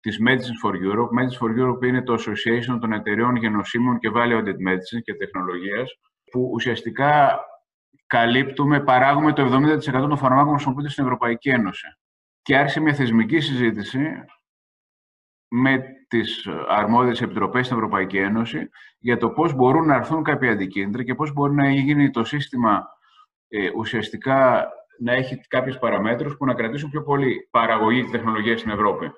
της 0.00 0.18
Medicine 0.28 0.68
for 0.68 0.72
Europe. 0.72 1.10
Medicine 1.18 1.40
for 1.40 1.60
Europe 1.60 1.86
είναι 1.86 2.02
το 2.02 2.14
Association 2.14 2.78
των 2.80 2.92
Εταιρεών 2.92 3.36
Γενοσύμων 3.36 3.98
και 3.98 4.10
Value 4.14 4.42
Added 4.42 4.68
Medicine 4.68 5.02
και 5.02 5.14
Τεχνολογίας, 5.14 5.90
που 6.30 6.50
ουσιαστικά 6.54 7.40
καλύπτουμε, 8.10 8.80
παράγουμε 8.80 9.32
το 9.32 9.42
70% 9.42 9.80
των 9.80 10.16
φαρμάκων 10.16 10.46
που 10.46 10.52
χρησιμοποιούνται 10.52 10.88
στην 10.88 11.04
Ευρωπαϊκή 11.04 11.48
Ένωση. 11.48 11.86
Και 12.42 12.56
άρχισε 12.56 12.80
μια 12.80 12.94
θεσμική 12.94 13.40
συζήτηση 13.40 14.24
με 15.48 15.84
τις 16.08 16.48
αρμόδιες 16.68 17.20
επιτροπές 17.20 17.64
στην 17.64 17.76
Ευρωπαϊκή 17.76 18.18
Ένωση 18.18 18.68
για 18.98 19.16
το 19.16 19.30
πώς 19.30 19.54
μπορούν 19.54 19.86
να 19.86 19.94
έρθουν 19.94 20.22
κάποια 20.22 20.50
αντικίνητρα 20.50 21.02
και 21.02 21.14
πώς 21.14 21.32
μπορεί 21.32 21.54
να 21.54 21.70
γίνει 21.70 22.10
το 22.10 22.24
σύστημα 22.24 22.86
ε, 23.48 23.70
ουσιαστικά 23.76 24.68
να 24.98 25.12
έχει 25.12 25.40
κάποιες 25.48 25.78
παραμέτρους 25.78 26.36
που 26.36 26.46
να 26.46 26.54
κρατήσουν 26.54 26.90
πιο 26.90 27.02
πολύ 27.02 27.48
παραγωγή 27.50 28.04
και 28.04 28.10
τεχνολογία 28.10 28.58
στην 28.58 28.70
Ευρώπη. 28.70 29.10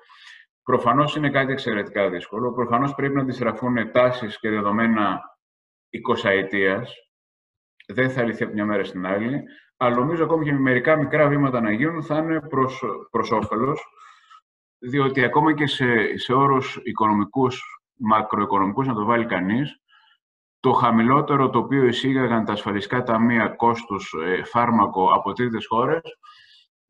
Προφανώς 0.63 1.15
είναι 1.15 1.29
κάτι 1.29 1.51
εξαιρετικά 1.51 2.09
δύσκολο. 2.09 2.53
Προφανώς 2.53 2.95
πρέπει 2.95 3.15
να 3.15 3.21
αντιστραφούν 3.21 3.91
τάσεις 3.91 4.39
και 4.39 4.49
δεδομένα 4.49 5.21
εικοσαετίας, 5.89 6.95
δεν 7.87 8.09
θα 8.09 8.23
λυθεί 8.23 8.43
από 8.43 8.53
μια 8.53 8.65
μέρα 8.65 8.83
στην 8.83 9.05
άλλη, 9.05 9.43
αλλά 9.77 9.95
νομίζω 9.95 10.23
ακόμη 10.23 10.45
και 10.45 10.51
με 10.51 10.59
μερικά 10.59 10.97
μικρά 10.97 11.27
βήματα 11.27 11.61
να 11.61 11.71
γίνουν 11.71 12.03
θα 12.03 12.17
είναι 12.17 12.39
προς, 12.39 12.83
προς 13.11 13.31
όφελος, 13.31 13.83
διότι 14.79 15.23
ακόμα 15.23 15.53
και 15.53 15.67
σε, 15.67 16.17
σε 16.17 16.33
όρους 16.33 16.79
οικονομικούς, 16.83 17.63
μακροοικονομικούς 17.95 18.87
να 18.87 18.93
το 18.93 19.05
βάλει 19.05 19.25
κανείς, 19.25 19.81
το 20.59 20.71
χαμηλότερο 20.71 21.49
το 21.49 21.59
οποίο 21.59 21.85
εισήγαγαν 21.85 22.45
τα 22.45 22.51
ασφαλιστικά 22.51 23.03
ταμεία 23.03 23.47
κόστους 23.47 24.13
ε, 24.25 24.43
φάρμακο 24.43 25.11
από 25.13 25.33
τρίτες 25.33 25.65
χώρες, 25.67 26.01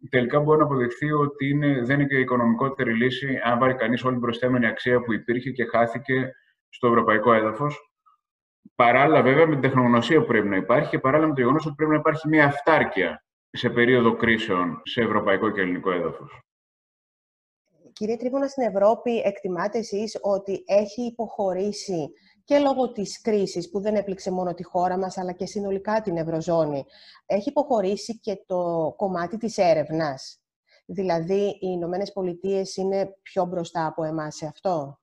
τελικά 0.09 0.39
μπορεί 0.39 0.59
να 0.59 0.65
αποδειχθεί 0.65 1.11
ότι 1.11 1.49
είναι, 1.49 1.81
δεν 1.83 1.99
είναι 1.99 2.07
και 2.07 2.17
η 2.17 2.19
οικονομικότερη 2.19 2.93
λύση 2.93 3.39
αν 3.43 3.59
βάλει 3.59 3.75
κανείς 3.75 4.03
όλη 4.03 4.13
την 4.13 4.21
προσθέμενη 4.21 4.65
αξία 4.65 5.01
που 5.01 5.13
υπήρχε 5.13 5.51
και 5.51 5.65
χάθηκε 5.65 6.31
στο 6.69 6.87
ευρωπαϊκό 6.87 7.33
έδαφος. 7.33 7.92
Παράλληλα, 8.75 9.21
βέβαια, 9.21 9.47
με 9.47 9.53
την 9.53 9.61
τεχνογνωσία 9.61 10.19
που 10.19 10.25
πρέπει 10.25 10.47
να 10.47 10.55
υπάρχει 10.55 10.89
και 10.89 10.99
παράλληλα 10.99 11.27
με 11.29 11.35
το 11.35 11.41
γεγονός 11.41 11.65
ότι 11.65 11.75
πρέπει 11.75 11.91
να 11.91 11.97
υπάρχει 11.97 12.27
μια 12.27 12.45
αυτάρκεια 12.45 13.25
σε 13.49 13.69
περίοδο 13.69 14.15
κρίσεων 14.15 14.81
σε 14.83 15.01
ευρωπαϊκό 15.01 15.49
και 15.49 15.61
ελληνικό 15.61 15.91
έδαφος. 15.91 16.41
Κύριε 17.93 18.17
Τρίπονα, 18.17 18.47
στην 18.47 18.63
Ευρώπη 18.63 19.17
εκτιμάτε 19.17 19.77
εσείς 19.77 20.17
ότι 20.21 20.63
έχει 20.65 21.01
υποχωρήσει 21.01 22.11
και 22.43 22.59
λόγω 22.59 22.91
της 22.91 23.21
κρίσης 23.21 23.69
που 23.69 23.79
δεν 23.79 23.95
έπληξε 23.95 24.31
μόνο 24.31 24.53
τη 24.53 24.63
χώρα 24.63 24.97
μας, 24.97 25.17
αλλά 25.17 25.31
και 25.31 25.45
συνολικά 25.45 26.01
την 26.01 26.17
Ευρωζώνη, 26.17 26.85
έχει 27.25 27.49
υποχωρήσει 27.49 28.19
και 28.19 28.43
το 28.45 28.93
κομμάτι 28.97 29.37
της 29.37 29.57
έρευνας; 29.57 30.37
Δηλαδή, 30.85 31.47
οι 31.47 31.57
Ηνωμένες 31.59 32.11
Πολιτείες 32.11 32.75
είναι 32.75 33.17
πιο 33.21 33.45
μπροστά 33.45 33.85
από 33.85 34.03
εμάς 34.03 34.35
σε 34.35 34.45
αυτό; 34.45 34.99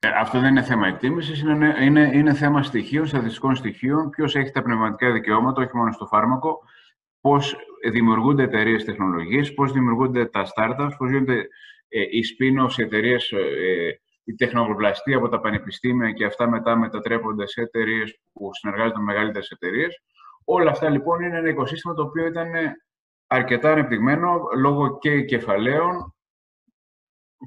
Ε, 0.00 0.08
αυτό 0.08 0.40
δεν 0.40 0.50
είναι 0.50 0.62
θέμα 0.62 0.86
εκτίμησης, 0.86 1.40
είναι, 1.40 1.74
είναι, 1.80 2.10
είναι 2.14 2.34
θέμα 2.34 2.62
στοιχείων, 2.62 3.06
στατιστικών 3.06 3.54
στοιχείων. 3.56 4.10
Ποιος 4.10 4.36
έχει 4.36 4.50
τα 4.50 4.62
πνευματικά 4.62 5.12
δικαιώματα, 5.12 5.62
όχι 5.62 5.76
μόνο 5.76 5.92
στο 5.92 6.06
φάρμακο, 6.06 6.58
πώς 7.20 7.56
δημιουργούνται 7.90 8.42
εταιρείες 8.42 8.84
τεχνολογίας, 8.84 9.54
πώς 9.54 9.72
δημιουργούνται 9.72 10.26
τα 10.26 10.44
startups, 10.44 10.90
πώς 10.98 11.10
γίνονται 11.10 11.48
ε, 11.88 12.00
οι 12.00 12.22
spin-offs, 12.30 12.78
οι 12.78 12.82
εταιρείες, 12.82 13.30
ε, 13.30 14.00
η 14.24 14.34
τεχνοπλαστή 14.34 15.14
από 15.14 15.28
τα 15.28 15.40
πανεπιστήμια 15.40 16.12
και 16.12 16.24
αυτά 16.24 16.48
μετά 16.48 16.76
μετατρέπονται 16.76 17.46
σε 17.46 17.60
εταιρείες 17.60 18.20
που 18.32 18.50
συνεργάζονται 18.52 18.98
με 18.98 19.04
μεγαλύτερες 19.04 19.50
εταιρείες. 19.50 20.02
Όλα 20.44 20.70
αυτά 20.70 20.88
λοιπόν 20.88 21.22
είναι 21.22 21.38
ένα 21.38 21.48
οικοσύστημα 21.48 21.94
το 21.94 22.02
οποίο 22.02 22.26
ήταν 22.26 22.50
αρκετά 23.26 23.72
ανεπτυγμένο 23.72 24.40
λόγω 24.56 24.98
και 24.98 25.22
κεφαλαίων 25.22 26.14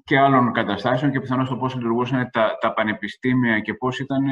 και 0.03 0.19
άλλων 0.19 0.51
καταστάσεων 0.51 1.11
και 1.11 1.19
πιθανώς 1.19 1.49
το 1.49 1.57
πώς 1.57 1.75
λειτουργούσαν 1.75 2.29
τα, 2.31 2.57
τα 2.61 2.73
πανεπιστήμια 2.73 3.59
και 3.59 3.73
πώς 3.73 3.99
ήταν 3.99 4.23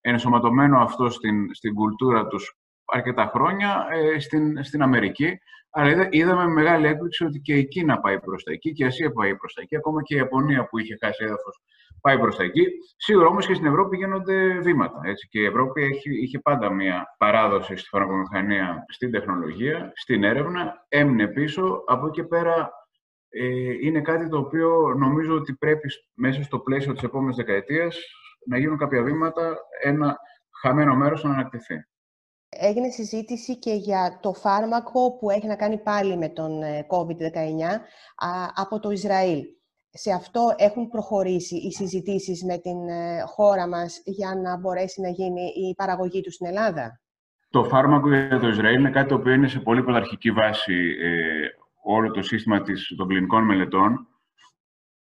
ενσωματωμένο 0.00 0.78
αυτό 0.78 1.10
στην, 1.10 1.54
στην 1.54 1.74
κουλτούρα 1.74 2.26
τους 2.26 2.56
αρκετά 2.84 3.30
χρόνια 3.34 3.86
ε, 3.90 4.18
στην, 4.18 4.64
στην 4.64 4.82
Αμερική. 4.82 5.38
Αλλά 5.70 6.08
είδαμε 6.10 6.44
με 6.44 6.50
μεγάλη 6.50 6.86
έκπληξη 6.86 7.24
ότι 7.24 7.38
και 7.38 7.54
η 7.54 7.68
Κίνα 7.68 8.00
πάει 8.00 8.20
προς 8.20 8.42
τα 8.42 8.52
εκεί 8.52 8.72
και 8.72 8.84
η 8.84 8.86
Ασία 8.86 9.12
πάει 9.12 9.36
προς 9.36 9.54
τα 9.54 9.60
εκεί, 9.62 9.76
ακόμα 9.76 10.02
και 10.02 10.14
η 10.14 10.18
Ιαπωνία 10.18 10.66
που 10.66 10.78
είχε 10.78 10.96
χάσει 11.00 11.24
έδαφος 11.24 11.62
πάει 12.04 12.18
προς 12.18 12.36
τα 12.36 12.44
εκεί. 12.44 12.66
Σίγουρα 12.96 13.26
όμως 13.26 13.46
και 13.46 13.54
στην 13.54 13.66
Ευρώπη 13.66 13.96
γίνονται 13.96 14.58
βήματα. 14.58 15.00
Έτσι. 15.04 15.28
Και 15.28 15.40
η 15.40 15.44
Ευρώπη 15.44 15.82
έχει, 15.82 16.22
είχε 16.22 16.38
πάντα 16.38 16.70
μια 16.70 17.14
παράδοση 17.18 17.76
στη 17.76 17.88
φαρμακομηχανία, 17.88 18.84
στην 18.88 19.10
τεχνολογία, 19.10 19.92
στην 19.94 20.24
έρευνα, 20.24 20.86
έμεινε 20.88 21.26
πίσω. 21.26 21.84
Από 21.86 22.06
εκεί 22.06 22.24
πέρα 22.24 22.52
ε, 22.52 22.83
είναι 23.82 24.00
κάτι 24.00 24.28
το 24.28 24.38
οποίο 24.38 24.94
νομίζω 24.98 25.34
ότι 25.34 25.54
πρέπει 25.54 25.88
μέσα 26.14 26.42
στο 26.42 26.58
πλαίσιο 26.58 26.92
της 26.92 27.02
επόμενης 27.02 27.36
δεκαετίας 27.36 27.98
να 28.46 28.58
γίνουν 28.58 28.78
κάποια 28.78 29.02
βήματα, 29.02 29.56
ένα 29.82 30.18
χαμένο 30.60 30.94
μέρος 30.94 31.24
να 31.24 31.30
ανακτηθεί. 31.30 31.74
Έγινε 32.48 32.90
συζήτηση 32.90 33.58
και 33.58 33.72
για 33.72 34.18
το 34.22 34.32
φάρμακο 34.32 35.16
που 35.16 35.30
έχει 35.30 35.46
να 35.46 35.56
κάνει 35.56 35.78
πάλι 35.78 36.16
με 36.16 36.28
τον 36.28 36.62
ε, 36.62 36.86
COVID-19 36.88 37.14
από 38.54 38.80
το 38.80 38.90
Ισραήλ. 38.90 39.42
Σε 39.90 40.12
αυτό 40.12 40.54
έχουν 40.56 40.88
προχωρήσει 40.88 41.56
οι 41.56 41.70
συζητήσεις 41.70 42.44
με 42.44 42.58
την 42.58 42.88
ε, 42.88 43.20
χώρα 43.26 43.68
μας 43.68 44.02
για 44.04 44.34
να 44.34 44.56
μπορέσει 44.56 45.00
να 45.00 45.08
γίνει 45.08 45.42
η 45.42 45.74
παραγωγή 45.74 46.20
του 46.20 46.32
στην 46.32 46.46
Ελλάδα; 46.46 47.00
Το 47.50 47.64
φάρμακο 47.64 48.08
για 48.08 48.38
το 48.38 48.48
Ισραήλ 48.48 48.78
είναι 48.78 48.90
κάτι 48.90 49.08
το 49.08 49.14
οποίο 49.14 49.32
είναι 49.32 49.48
σε 49.48 49.60
πολύ 49.60 49.82
πρωταρχική 49.82 50.30
βάση 50.30 50.96
όλο 51.84 52.10
το 52.10 52.22
σύστημα 52.22 52.62
της, 52.62 52.94
των 52.96 53.08
κλινικών 53.08 53.44
μελετών, 53.44 54.08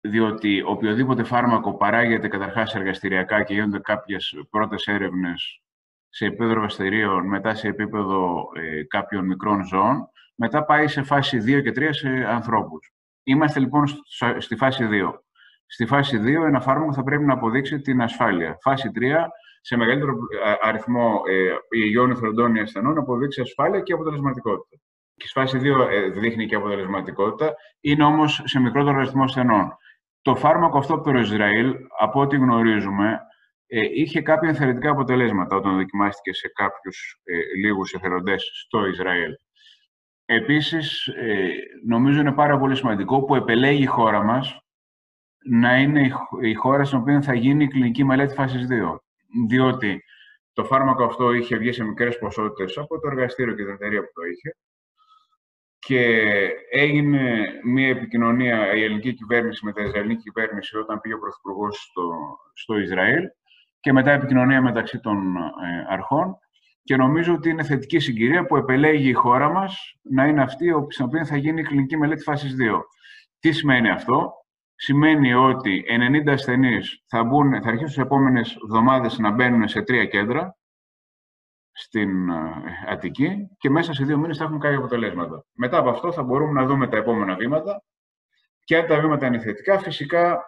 διότι 0.00 0.62
οποιοδήποτε 0.66 1.22
φάρμακο 1.22 1.76
παράγεται 1.76 2.28
καταρχάς 2.28 2.74
εργαστηριακά 2.74 3.42
και 3.42 3.54
γίνονται 3.54 3.78
κάποιες 3.78 4.34
πρώτες 4.50 4.86
έρευνες 4.86 5.62
σε 6.08 6.26
επίπεδο 6.26 6.50
εργαστηρίων, 6.50 7.26
μετά 7.26 7.54
σε 7.54 7.68
επίπεδο 7.68 8.48
ε, 8.54 8.82
κάποιων 8.82 9.26
μικρών 9.26 9.64
ζώων, 9.64 10.08
μετά 10.34 10.64
πάει 10.64 10.88
σε 10.88 11.02
φάση 11.02 11.38
2 11.38 11.62
και 11.62 11.72
3 11.76 11.88
σε 11.90 12.08
ανθρώπους. 12.08 12.92
Είμαστε 13.22 13.60
λοιπόν 13.60 13.84
στη 14.38 14.56
φάση 14.56 14.88
2. 14.90 15.12
Στη 15.66 15.86
φάση 15.86 16.20
2 16.22 16.26
ένα 16.26 16.60
φάρμακο 16.60 16.92
θα 16.92 17.02
πρέπει 17.02 17.24
να 17.24 17.32
αποδείξει 17.32 17.80
την 17.80 18.02
ασφάλεια. 18.02 18.58
Φάση 18.60 18.90
3 18.94 19.00
σε 19.60 19.76
μεγαλύτερο 19.76 20.12
ε, 20.12 20.68
αριθμό 20.68 21.22
ε, 21.28 21.78
υγιών 21.78 22.10
ηθροντών 22.10 22.58
ασθενών 22.58 22.98
αποδείξει 22.98 23.40
ασφάλεια 23.40 23.80
και 23.80 23.92
αποτελεσματικότητα 23.92 24.76
και 25.20 25.26
στη 25.26 25.38
φάση 25.38 25.58
2 25.62 25.88
ε, 25.90 26.08
δείχνει 26.08 26.46
και 26.46 26.54
αποτελεσματικότητα, 26.54 27.54
είναι 27.80 28.04
όμως 28.04 28.42
σε 28.44 28.60
μικρότερο 28.60 28.96
αριθμό 28.96 29.22
ασθενών. 29.22 29.76
Το 30.22 30.36
φάρμακο 30.36 30.78
αυτό 30.78 30.94
από 30.94 31.12
το 31.12 31.18
Ισραήλ, 31.18 31.74
από 31.98 32.20
ό,τι 32.20 32.36
γνωρίζουμε, 32.36 33.20
ε, 33.66 33.80
είχε 33.92 34.20
κάποια 34.20 34.48
ενθαρρυντικά 34.48 34.90
αποτελέσματα 34.90 35.56
όταν 35.56 35.76
δοκιμάστηκε 35.76 36.32
σε 36.32 36.48
κάποιους 36.54 37.20
ε, 37.24 37.34
λίγους 37.60 37.92
εθελοντές 37.92 38.50
στο 38.54 38.86
Ισραήλ. 38.86 39.32
Επίσης, 40.24 41.06
ε, 41.06 41.48
νομίζω 41.86 42.20
είναι 42.20 42.32
πάρα 42.32 42.58
πολύ 42.58 42.76
σημαντικό 42.76 43.24
που 43.24 43.34
επελέγει 43.34 43.82
η 43.82 43.86
χώρα 43.86 44.22
μας 44.22 44.60
να 45.44 45.80
είναι 45.80 46.10
η 46.40 46.54
χώρα 46.54 46.84
στην 46.84 46.98
οποία 46.98 47.22
θα 47.22 47.34
γίνει 47.34 47.64
η 47.64 47.68
κλινική 47.68 48.04
μελέτη 48.04 48.34
φάσης 48.34 48.66
2. 48.66 48.98
Διότι 49.48 50.02
το 50.52 50.64
φάρμακο 50.64 51.04
αυτό 51.04 51.32
είχε 51.32 51.56
βγει 51.56 51.72
σε 51.72 51.84
μικρές 51.84 52.18
ποσότητες 52.18 52.78
από 52.78 53.00
το 53.00 53.08
εργαστήριο 53.08 53.54
και 53.54 53.62
την 53.62 53.72
εταιρεία 53.72 54.00
που 54.00 54.10
το 54.14 54.22
είχε 54.22 54.56
και 55.80 56.26
έγινε 56.70 57.46
μια 57.64 57.88
επικοινωνία 57.88 58.74
η 58.74 58.82
ελληνική 58.82 59.14
κυβέρνηση 59.14 59.64
με 59.64 59.72
την 59.72 59.84
Ισραηλινή 59.84 60.16
κυβέρνηση 60.16 60.76
όταν 60.76 61.00
πήγε 61.00 61.14
ο 61.14 61.18
Πρωθυπουργός 61.18 61.76
στο, 61.90 62.10
στο 62.54 62.78
Ισραήλ 62.78 63.22
και 63.80 63.92
μετά 63.92 64.10
επικοινωνία 64.10 64.62
μεταξύ 64.62 65.00
των 65.00 65.36
ε, 65.36 65.86
αρχών 65.88 66.38
και 66.82 66.96
νομίζω 66.96 67.34
ότι 67.34 67.48
είναι 67.48 67.62
θετική 67.62 67.98
συγκυρία 67.98 68.46
που 68.46 68.56
επελέγει 68.56 69.08
η 69.08 69.12
χώρα 69.12 69.48
μας 69.48 69.98
να 70.02 70.26
είναι 70.26 70.42
αυτή 70.42 70.66
στην 70.88 71.04
οποία 71.04 71.24
θα 71.24 71.36
γίνει 71.36 71.60
η 71.60 71.64
κλινική 71.64 71.96
μελέτη 71.96 72.22
φάσης 72.22 72.56
2. 72.60 72.80
Τι 73.38 73.52
σημαίνει 73.52 73.90
αυτό; 73.90 74.40
Σημαίνει 74.82 75.34
ότι 75.34 75.84
90 76.26 76.28
ασθενείς 76.28 77.02
θα, 77.06 77.24
μπουν, 77.24 77.50
θα 77.50 77.68
αρχίσουν 77.68 77.86
τις 77.86 77.98
επόμενες 77.98 78.58
εβδομάδες 78.64 79.18
να 79.18 79.30
μπαίνουν 79.30 79.68
σε 79.68 79.82
τρία 79.82 80.04
κέντρα 80.04 80.56
στην 81.80 82.30
ε, 82.30 82.34
Αττική 82.88 83.48
και 83.58 83.70
μέσα 83.70 83.92
σε 83.92 84.04
δύο 84.04 84.18
μήνες 84.18 84.36
θα 84.36 84.44
έχουμε 84.44 84.58
κάποια 84.58 84.78
αποτελέσματα. 84.78 85.44
Μετά 85.52 85.78
από 85.78 85.90
αυτό 85.90 86.12
θα 86.12 86.22
μπορούμε 86.22 86.60
να 86.60 86.66
δούμε 86.66 86.88
τα 86.88 86.96
επόμενα 86.96 87.34
βήματα 87.34 87.82
και 88.64 88.76
αν 88.76 88.86
τα 88.86 89.00
βήματα 89.00 89.26
είναι 89.26 89.38
θετικά, 89.38 89.78
φυσικά 89.78 90.44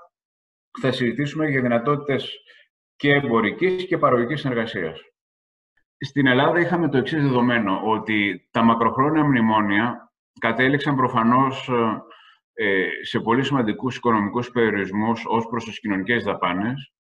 θα 0.80 0.92
συζητήσουμε 0.92 1.48
για 1.48 1.60
δυνατότητες 1.60 2.36
και 2.96 3.12
εμπορικής 3.12 3.86
και 3.86 3.98
παραγωγικής 3.98 4.40
συνεργασίας. 4.40 5.00
Στην 5.98 6.26
Ελλάδα 6.26 6.60
είχαμε 6.60 6.88
το 6.88 6.96
εξής 6.96 7.22
δεδομένο, 7.22 7.80
ότι 7.84 8.48
τα 8.50 8.62
μακροχρόνια 8.62 9.24
μνημόνια 9.24 10.12
κατέληξαν 10.40 10.96
προφανώς 10.96 11.70
ε, 12.52 12.86
σε 13.02 13.20
πολύ 13.20 13.44
σημαντικούς 13.44 13.96
οικονομικούς 13.96 14.50
περιορισμούς 14.50 15.22
ως 15.26 15.46
προς 15.46 15.64
τις 15.64 15.80
κοινωνικές 15.80 16.24
δαπάνες 16.24 16.92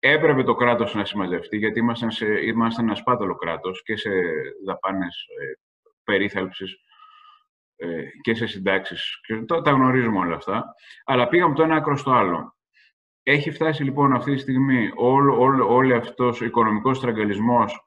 έπρεπε 0.00 0.42
το 0.42 0.54
κράτος 0.54 0.94
να 0.94 1.04
συμμαζευτεί, 1.04 1.56
γιατί 1.56 1.78
ήμασταν, 1.78 2.10
σε, 2.10 2.26
ήμασταν 2.26 2.84
ένα 2.84 2.94
σπάταλο 2.94 3.34
κράτος 3.34 3.82
και 3.82 3.96
σε 3.96 4.10
δαπάνες 4.66 5.26
ε, 5.40 5.52
περίθαλψης 6.04 6.76
ε, 7.76 8.02
και 8.20 8.34
σε 8.34 8.46
συντάξεις. 8.46 9.20
Και 9.26 9.36
τα, 9.36 9.60
τα 9.60 9.70
γνωρίζουμε 9.70 10.18
όλα 10.18 10.34
αυτά. 10.34 10.74
Αλλά 11.04 11.28
πήγαμε 11.28 11.54
το 11.54 11.62
ένα 11.62 11.76
άκρο 11.76 11.96
στο 11.96 12.10
άλλο. 12.10 12.54
Έχει 13.22 13.50
φτάσει 13.50 13.84
λοιπόν 13.84 14.12
αυτή 14.12 14.32
τη 14.34 14.40
στιγμή 14.40 14.90
όλο, 14.94 15.40
όλο, 15.40 15.74
όλο 15.74 15.96
αυτός 15.96 16.40
ο 16.40 16.44
οικονομικός 16.44 16.96
στραγγαλισμός 16.96 17.80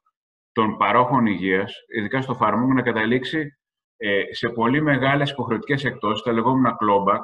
των 0.52 0.78
παρόχων 0.78 1.26
υγείας, 1.26 1.76
ειδικά 1.98 2.22
στο 2.22 2.34
φάρμακο, 2.34 2.74
να 2.74 2.82
καταλήξει 2.82 3.58
ε, 3.98 4.24
σε 4.30 4.50
πολύ 4.50 4.82
μεγάλες 4.82 5.32
υποχρεωτικές 5.32 5.84
εκτόσεις, 5.84 6.24
τα 6.24 6.32
λεγόμενα 6.32 6.78
clawback, 6.80 7.22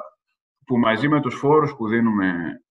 που 0.66 0.78
μαζί 0.78 1.08
με 1.08 1.20
τους 1.20 1.34
φόρους 1.34 1.74
που 1.74 1.88
δίνουμε 1.88 2.26
ε, 2.26 2.64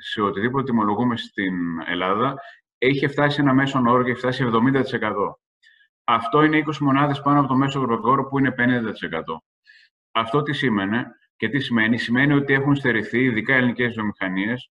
σε 0.00 0.22
οτιδήποτε 0.22 0.64
τιμολογούμε 0.64 1.16
στην 1.16 1.54
Ελλάδα, 1.86 2.34
έχει 2.78 3.06
φτάσει 3.06 3.40
ένα 3.40 3.54
μέσο 3.54 3.82
όρο 3.86 4.02
και 4.02 4.10
έχει 4.10 4.18
φτάσει 4.18 4.50
70%. 4.52 4.82
Αυτό 6.04 6.42
είναι 6.42 6.62
20 6.66 6.76
μονάδες 6.80 7.20
πάνω 7.20 7.38
από 7.38 7.48
το 7.48 7.54
μέσο 7.54 7.78
ευρωπαϊκό 7.78 8.10
όρο 8.10 8.28
που 8.28 8.38
είναι 8.38 8.54
50%. 8.58 8.62
Αυτό 10.12 10.42
τι 10.42 10.52
σημαίνει 10.52 11.02
και 11.36 11.48
τι 11.48 11.60
σημαίνει; 11.60 11.98
Σημαίνει 11.98 12.32
ότι 12.32 12.52
έχουν 12.52 12.76
στερηθεί, 12.76 13.24
ειδικά 13.24 13.54
ελληνικές 13.54 13.94
βιομηχανίες, 13.94 14.70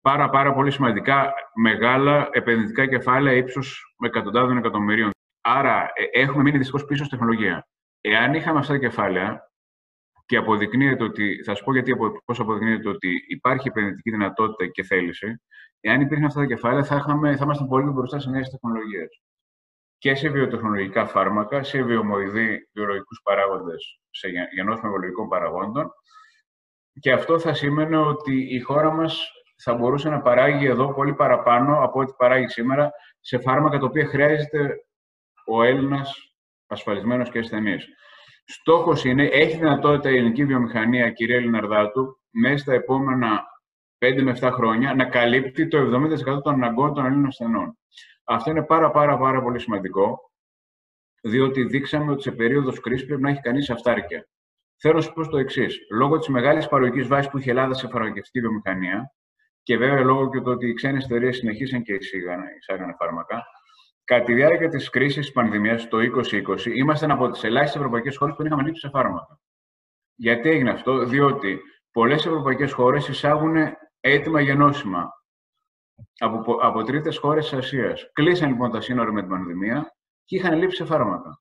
πάρα, 0.00 0.30
πάρα 0.30 0.52
πολύ 0.52 0.70
σημαντικά 0.70 1.32
μεγάλα 1.54 2.28
επενδυτικά 2.32 2.86
κεφάλαια 2.86 3.36
ύψους 3.36 3.94
με 3.98 4.06
εκατοντάδων 4.06 4.56
εκατομμυρίων. 4.56 5.10
Άρα 5.40 5.82
ε, 5.94 6.20
έχουμε 6.20 6.42
μείνει 6.42 6.56
δυστυχώς 6.56 6.84
πίσω 6.84 7.04
στη 7.04 7.16
τεχνολογία. 7.16 7.66
Εάν 8.00 8.34
είχαμε 8.34 8.58
αυτά 8.58 8.72
τα 8.72 8.78
κεφάλαια 8.78 9.50
και 10.26 10.36
αποδεικνύεται 10.36 11.04
ότι, 11.04 11.42
θα 11.44 11.54
σου 11.54 11.64
πω 11.64 11.72
γιατί 11.72 11.92
πώς 12.24 12.40
αποδεικνύεται 12.40 12.88
ότι 12.88 13.24
υπάρχει 13.28 13.68
επενδυτική 13.68 14.10
δυνατότητα 14.10 14.66
και 14.66 14.82
θέληση, 14.82 15.42
εάν 15.80 16.00
υπήρχαν 16.00 16.26
αυτά 16.26 16.40
τα 16.40 16.46
κεφάλαια 16.46 16.84
θα, 16.84 16.96
είχαμε, 16.96 17.36
θα 17.36 17.44
ήμασταν 17.44 17.68
πολύ 17.68 17.90
μπροστά 17.90 18.18
σε 18.18 18.30
νέες 18.30 18.50
τεχνολογίες 18.50 19.20
και 19.98 20.14
σε 20.14 20.28
βιοτεχνολογικά 20.28 21.06
φάρμακα, 21.06 21.62
σε 21.62 21.82
βιομοειδή 21.82 22.68
βιολογικούς 22.72 23.20
παράγοντες, 23.22 24.00
σε 24.10 24.28
γεννόσιμο 24.54 24.90
βιολογικών 24.90 25.28
παραγόντων. 25.28 25.90
Και 27.00 27.12
αυτό 27.12 27.38
θα 27.38 27.54
σήμαινε 27.54 27.96
ότι 27.96 28.54
η 28.54 28.60
χώρα 28.60 28.90
μας 28.90 29.30
θα 29.56 29.74
μπορούσε 29.74 30.08
να 30.08 30.20
παράγει 30.20 30.66
εδώ 30.66 30.94
πολύ 30.94 31.14
παραπάνω 31.14 31.82
από 31.82 32.00
ό,τι 32.00 32.12
παράγει 32.16 32.48
σήμερα 32.48 32.90
σε 33.20 33.38
φάρμακα 33.38 33.78
τα 33.78 33.86
οποία 33.86 34.06
χρειάζεται 34.06 34.76
ο 35.46 35.62
Έλληνας 35.62 36.34
ασφαλισμένος 36.66 37.30
και 37.30 37.38
ασθενής. 37.38 37.88
Στόχος 38.48 39.04
είναι, 39.04 39.24
έχει 39.24 39.56
δυνατότητα 39.56 40.10
η 40.10 40.16
ελληνική 40.16 40.44
βιομηχανία, 40.44 41.10
κυρία 41.10 41.40
Λιναρδάτου, 41.40 42.20
μέσα 42.30 42.56
στα 42.56 42.72
επόμενα 42.72 43.44
5 43.98 44.22
με 44.22 44.38
7 44.40 44.50
χρόνια 44.52 44.94
να 44.94 45.04
καλύπτει 45.04 45.68
το 45.68 45.78
70% 45.78 46.42
των 46.42 46.52
αναγκών 46.54 46.94
των 46.94 47.04
Ελλήνων 47.04 47.26
ασθενών. 47.26 47.78
Αυτό 48.24 48.50
είναι 48.50 48.64
πάρα, 48.64 48.90
πάρα, 48.90 49.18
πάρα 49.18 49.42
πολύ 49.42 49.60
σημαντικό, 49.60 50.18
διότι 51.22 51.64
δείξαμε 51.64 52.12
ότι 52.12 52.22
σε 52.22 52.30
περίοδος 52.30 52.80
κρίσης 52.80 53.06
πρέπει 53.06 53.22
να 53.22 53.30
έχει 53.30 53.40
κανείς 53.40 53.70
αυτάρκεια. 53.70 54.28
Θέλω 54.76 54.94
να 54.94 55.00
σου 55.00 55.12
πω 55.12 55.28
το 55.28 55.38
εξής. 55.38 55.78
Λόγω 55.90 56.18
της 56.18 56.28
μεγάλης 56.28 56.68
παραγωγικής 56.68 57.08
βάσης 57.08 57.30
που 57.30 57.38
είχε 57.38 57.48
η 57.48 57.50
Ελλάδα 57.50 57.74
σε 57.74 57.88
φαρμακευτική 57.88 58.40
βιομηχανία 58.40 59.12
και 59.62 59.76
βέβαια 59.76 60.00
λόγω 60.00 60.30
και 60.30 60.40
το 60.40 60.50
ότι 60.50 60.68
οι 60.68 60.74
ξένες 60.74 61.04
εταιρείες 61.04 61.36
συνεχίσαν 61.36 61.82
και 61.82 61.92
εισάγανε 61.92 62.94
φάρμακα, 62.98 63.44
κατά 64.06 64.24
τη 64.24 64.34
διάρκεια 64.34 64.68
της 64.68 64.90
κρίσης 64.90 65.24
της 65.24 65.32
πανδημίας 65.32 65.88
το 65.88 65.98
2020, 65.98 66.66
ήμασταν 66.66 67.10
από 67.10 67.30
τις 67.30 67.44
ελάχιστες 67.44 67.80
ευρωπαϊκές 67.80 68.16
χώρες 68.16 68.34
που 68.34 68.42
δεν 68.42 68.52
είχαμε 68.52 68.66
λήψει 68.66 68.80
σε 68.80 68.88
φάρμακα. 68.88 69.40
Γιατί 70.14 70.48
έγινε 70.48 70.70
αυτό, 70.70 71.04
διότι 71.04 71.60
πολλές 71.90 72.26
ευρωπαϊκές 72.26 72.72
χώρες 72.72 73.08
εισάγουν 73.08 73.56
έτοιμα 74.00 74.40
γενώσιμα 74.40 75.10
από, 76.18 76.56
από 76.60 76.82
τρίτες 76.82 77.18
χώρες 77.18 77.48
της 77.48 77.58
Ασίας. 77.58 78.10
Κλείσαν 78.12 78.48
λοιπόν 78.48 78.70
τα 78.70 78.80
σύνορα 78.80 79.12
με 79.12 79.20
την 79.20 79.30
πανδημία 79.30 79.96
και 80.24 80.36
είχαν 80.36 80.58
λείψει 80.58 80.76
σε 80.76 80.84
φάρμακα. 80.84 81.40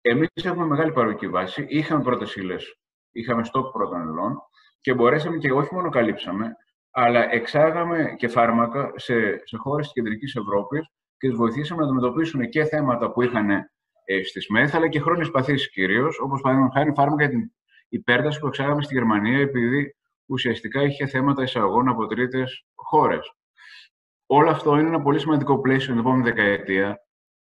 Εμείς 0.00 0.28
έχουμε 0.34 0.66
μεγάλη 0.66 0.92
παροχή 0.92 1.28
βάση, 1.28 1.66
είχαμε 1.68 2.02
πρώτες 2.02 2.36
ύλες, 2.36 2.80
είχαμε 3.10 3.44
στόκ 3.44 3.72
πρώτων 3.72 4.02
υλών 4.02 4.38
και 4.80 4.94
μπορέσαμε 4.94 5.36
και 5.36 5.52
όχι 5.52 5.74
μόνο 5.74 5.88
καλύψαμε, 5.88 6.56
αλλά 6.90 7.32
εξάγαμε 7.32 8.14
και 8.18 8.28
φάρμακα 8.28 8.92
σε, 8.96 9.14
σε 9.44 9.56
χώρες 9.56 9.84
της 9.84 9.94
κεντρικής 9.94 10.34
Ευρώπης 10.34 10.90
και 11.20 11.30
του 11.30 11.36
βοηθήσαμε 11.36 11.80
να 11.80 11.86
αντιμετωπίσουν 11.86 12.48
και 12.48 12.64
θέματα 12.64 13.12
που 13.12 13.22
είχαν 13.22 13.50
ε, 13.50 14.22
στις 14.24 14.46
ΜΕΘ, 14.48 14.74
αλλά 14.74 14.88
και 14.88 15.00
χρόνιες 15.00 15.30
παθήσεις 15.30 15.70
κυρίως, 15.70 16.18
όπως 16.20 16.40
παραδείγματος 16.40 16.78
χάρη 16.78 16.94
φάρμακα 16.94 17.22
για 17.24 17.32
την 17.32 17.52
υπέρταση 17.88 18.38
που 18.38 18.46
εξάγαμε 18.46 18.82
στη 18.82 18.94
Γερμανία, 18.94 19.38
επειδή 19.38 19.96
ουσιαστικά 20.26 20.82
είχε 20.82 21.06
θέματα 21.06 21.42
εισαγωγών 21.42 21.88
από 21.88 22.06
τρίτες 22.06 22.66
χώρες. 22.74 23.34
Όλο 24.26 24.50
αυτό 24.50 24.78
είναι 24.78 24.88
ένα 24.88 25.02
πολύ 25.02 25.18
σημαντικό 25.18 25.60
πλαίσιο 25.60 25.90
την 25.90 26.00
επόμενη 26.00 26.22
δεκαετία, 26.22 26.98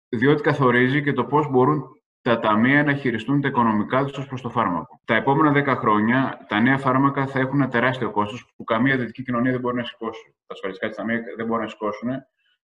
διότι 0.09 0.43
καθορίζει 0.43 1.02
και 1.02 1.12
το 1.12 1.25
πώς 1.25 1.50
μπορούν 1.50 1.85
τα 2.23 2.40
ταμεία 2.40 2.85
να 2.85 2.95
χειριστούν 2.95 3.40
τα 3.40 3.49
οικονομικά 3.49 4.05
τους 4.05 4.26
προς 4.26 4.40
το 4.40 4.50
φάρμακο. 4.50 5.00
Τα 5.05 5.14
επόμενα 5.14 5.52
δέκα 5.52 5.76
χρόνια 5.76 6.45
τα 6.49 6.61
νέα 6.61 6.79
φάρμακα 6.79 7.26
θα 7.26 7.38
έχουν 7.38 7.61
ένα 7.61 7.71
τεράστιο 7.71 8.11
κόστος 8.11 8.52
που 8.57 8.64
καμία 8.64 8.97
δυτική 8.97 9.23
κοινωνία 9.23 9.50
δεν 9.50 9.61
μπορεί 9.61 9.76
να 9.76 9.85
σηκώσει. 9.85 10.35
Τα 10.47 10.54
ασφαλιστικά 10.54 10.95
ταμεία 10.95 11.23
δεν 11.37 11.47
μπορούν 11.47 11.63
να 11.63 11.71
σηκώσουν, 11.71 12.08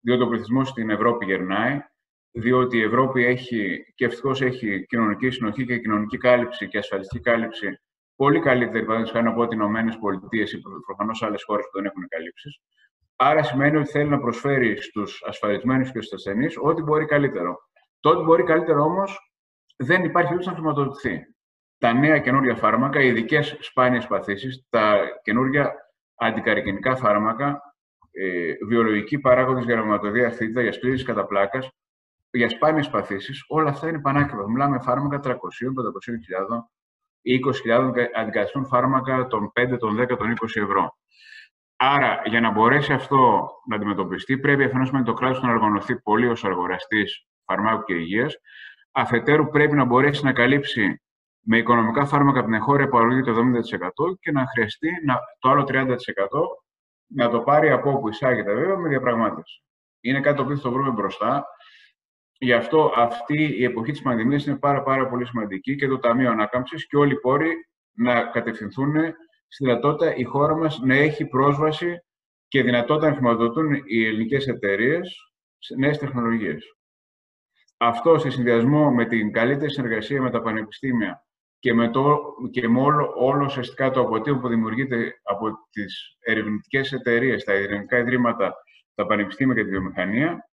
διότι 0.03 0.23
ο 0.23 0.29
πληθυσμός 0.29 0.69
στην 0.69 0.91
Ευρώπη 0.91 1.25
γερνάει, 1.25 1.81
διότι 2.31 2.77
η 2.77 2.83
Ευρώπη 2.83 3.25
έχει 3.25 3.85
και 3.95 4.05
ευτυχώς 4.05 4.43
έχει 4.43 4.87
κοινωνική 4.87 5.31
συνοχή 5.31 5.65
και 5.65 5.79
κοινωνική 5.79 6.19
κάλυψη 6.19 6.69
και 6.69 6.79
ασφαλιστική 6.79 7.23
κάλυψη 7.23 7.81
πολύ 8.17 8.41
καλύτερη, 8.41 8.85
παραδείγματος 8.85 9.11
χάρη 9.11 9.27
από 9.27 9.43
ό,τι 9.43 9.57
οι 9.57 10.41
ΗΠΑ 10.41 10.57
ή 10.57 10.61
προφανώς 10.87 11.23
άλλες 11.23 11.45
χώρες 11.45 11.65
που 11.65 11.71
δεν 11.75 11.85
έχουν 11.85 12.09
καλύψεις. 12.09 12.61
Άρα 13.17 13.43
σημαίνει 13.43 13.77
ότι 13.77 13.91
θέλει 13.91 14.09
να 14.09 14.21
προσφέρει 14.21 14.81
στους 14.81 15.23
ασφαλισμένους 15.27 15.93
και 15.93 16.01
στους 16.01 16.13
ασθενείς 16.13 16.57
ό,τι 16.61 16.83
μπορεί 16.83 17.05
καλύτερο. 17.05 17.57
Το 18.01 18.11
ό,τι 18.11 18.23
μπορεί 18.23 18.43
καλύτερο 18.43 18.83
όμως 18.83 19.33
δεν 19.77 20.05
υπάρχει 20.05 20.35
ούτε 20.35 20.45
να 20.45 20.53
χρηματοδοτηθεί. 20.53 21.21
Τα 21.79 21.93
νέα 21.93 22.19
καινούργια 22.19 22.55
φάρμακα, 22.55 23.01
οι 23.01 23.07
ειδικές 23.07 23.57
σπάνιες 23.61 24.07
παθήσεις, 24.07 24.67
τα 24.71 24.99
καινούργια 25.23 25.75
αντικαρκυνικά 26.15 26.97
φάρμακα, 26.97 27.72
ε, 28.13 28.53
βιολογικοί 28.67 29.19
παράγοντε 29.19 29.61
για 29.61 29.75
ρευματοδία 29.75 30.27
αρθρίτιδα, 30.27 30.63
για 30.63 30.73
σκλήρωση 30.73 31.05
κατά 31.05 31.27
πλάκα, 31.27 31.73
για 32.31 32.49
σπάνιες 32.49 32.91
παθήσεις, 32.91 33.45
όλα 33.49 33.71
αυτά 33.71 33.89
είναι 33.89 34.01
πανάκριβα. 34.01 34.51
Μιλάμε 34.51 34.79
φάρμακα 34.81 35.21
300, 35.21 35.33
500 35.33 36.67
ή 37.23 37.41
20.000 37.67 37.93
αντικαθιστούν 38.15 38.67
φάρμακα 38.67 39.27
των 39.27 39.53
5, 39.55 39.77
των 39.79 39.97
10, 40.01 40.17
των 40.17 40.31
20 40.31 40.63
ευρώ. 40.63 40.97
Άρα, 41.77 42.23
για 42.25 42.41
να 42.41 42.51
μπορέσει 42.51 42.93
αυτό 42.93 43.51
να 43.69 43.77
αντιμετωπιστεί, 43.77 44.39
πρέπει 44.39 44.65
αφενός 44.65 44.91
με 44.91 45.03
το 45.03 45.13
κράτος 45.13 45.43
να 45.43 45.53
οργανωθεί 45.53 46.01
πολύ 46.01 46.29
ως 46.29 46.45
αγοραστή 46.45 47.05
φαρμάκου 47.45 47.83
και 47.83 47.95
υγείας. 47.95 48.35
Αφετέρου, 48.93 49.49
πρέπει 49.49 49.75
να 49.75 49.85
μπορέσει 49.85 50.25
να 50.25 50.33
καλύψει 50.33 51.03
με 51.41 51.59
οικονομικά 51.59 52.07
φάρμακα 52.07 52.39
από 52.39 52.49
την 52.49 52.57
εγχώρια 52.57 52.89
παραγωγή 52.89 53.23
το 53.23 53.33
70% 53.33 54.19
και 54.21 54.33
να 54.33 54.47
χρειαστεί 54.47 54.89
να, 55.05 55.19
το 55.39 55.51
άλλο 55.51 55.65
30% 55.69 55.97
να 57.15 57.31
το 57.31 57.41
πάρει 57.41 57.71
από 57.71 57.91
όπου 57.91 58.09
εισάγεται, 58.09 58.55
βέβαια, 58.55 58.77
με 58.77 58.89
διαπραγμάτευση. 58.89 59.63
Είναι 60.01 60.21
κάτι 60.21 60.37
το 60.37 60.43
οποίο 60.43 60.57
θα 60.57 60.63
το 60.63 60.71
βρούμε 60.71 60.91
μπροστά. 60.91 61.47
Γι' 62.39 62.53
αυτό 62.53 62.93
αυτή 62.97 63.43
η 63.43 63.65
εποχή 63.65 63.93
της 63.93 64.03
πανδημίας 64.03 64.47
είναι 64.47 64.57
πάρα, 64.57 64.83
πάρα 64.83 65.09
πολύ 65.09 65.27
σημαντική 65.27 65.77
και 65.77 65.89
το 65.89 65.99
Ταμείο 65.99 66.31
Ανάκαμψης 66.31 66.87
και 66.87 66.97
όλοι 66.97 67.13
οι 67.13 67.21
πόροι 67.21 67.69
να 67.93 68.23
κατευθυνθούν 68.23 68.95
στη 69.49 69.65
δυνατότητα 69.65 70.15
η 70.15 70.23
χώρα 70.23 70.57
μας 70.57 70.81
να 70.81 70.95
έχει 70.95 71.27
πρόσβαση 71.27 72.05
και 72.49 72.63
δυνατότητα 72.63 73.09
να 73.09 73.15
χρηματοδοτούν 73.15 73.83
οι 73.85 74.07
ελληνικές 74.07 74.47
εταιρείες 74.47 75.33
σε 75.59 75.75
νέες 75.75 75.99
τεχνολογίες. 75.99 76.77
Αυτό 77.77 78.19
σε 78.19 78.31
συνδυασμό 78.31 78.91
με 78.91 79.05
την 79.05 79.33
καλύτερη 79.33 79.73
συνεργασία 79.73 80.23
με 80.23 80.31
τα 80.31 80.43
πανεπιστήμια 80.43 81.25
και 81.63 81.75
με, 81.75 81.91
το, 81.91 82.23
και 82.51 82.69
με 82.69 82.81
όλο, 82.81 83.13
όλο 83.17 83.45
ουσιαστικά 83.45 83.91
το 83.91 84.01
αποτύπωμα 84.01 84.41
που 84.41 84.49
δημιουργείται 84.49 85.21
από 85.23 85.47
τις 85.71 86.17
ερευνητικές 86.21 86.93
εταιρείες, 86.93 87.45
τα 87.45 87.55
ειρηνικά 87.55 87.99
ιδρύματα, 87.99 88.55
τα 88.95 89.07
πανεπιστήμια 89.07 89.55
και 89.55 89.63
τη 89.63 89.69
βιομηχανία, 89.69 90.49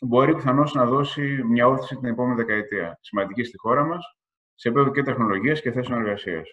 μπορεί 0.00 0.34
πιθανώς 0.34 0.74
να 0.74 0.84
δώσει 0.84 1.42
μια 1.44 1.66
όθηση 1.66 1.96
την 1.96 2.08
επόμενη 2.08 2.34
δεκαετία. 2.34 2.98
Σημαντική 3.00 3.44
στη 3.44 3.58
χώρα 3.58 3.84
μας, 3.84 4.16
σε 4.54 4.68
επίπεδο 4.68 4.90
και 4.90 5.02
τεχνολογίας 5.02 5.60
και 5.60 5.72
θέσεων 5.72 6.00
εργασίας. 6.00 6.48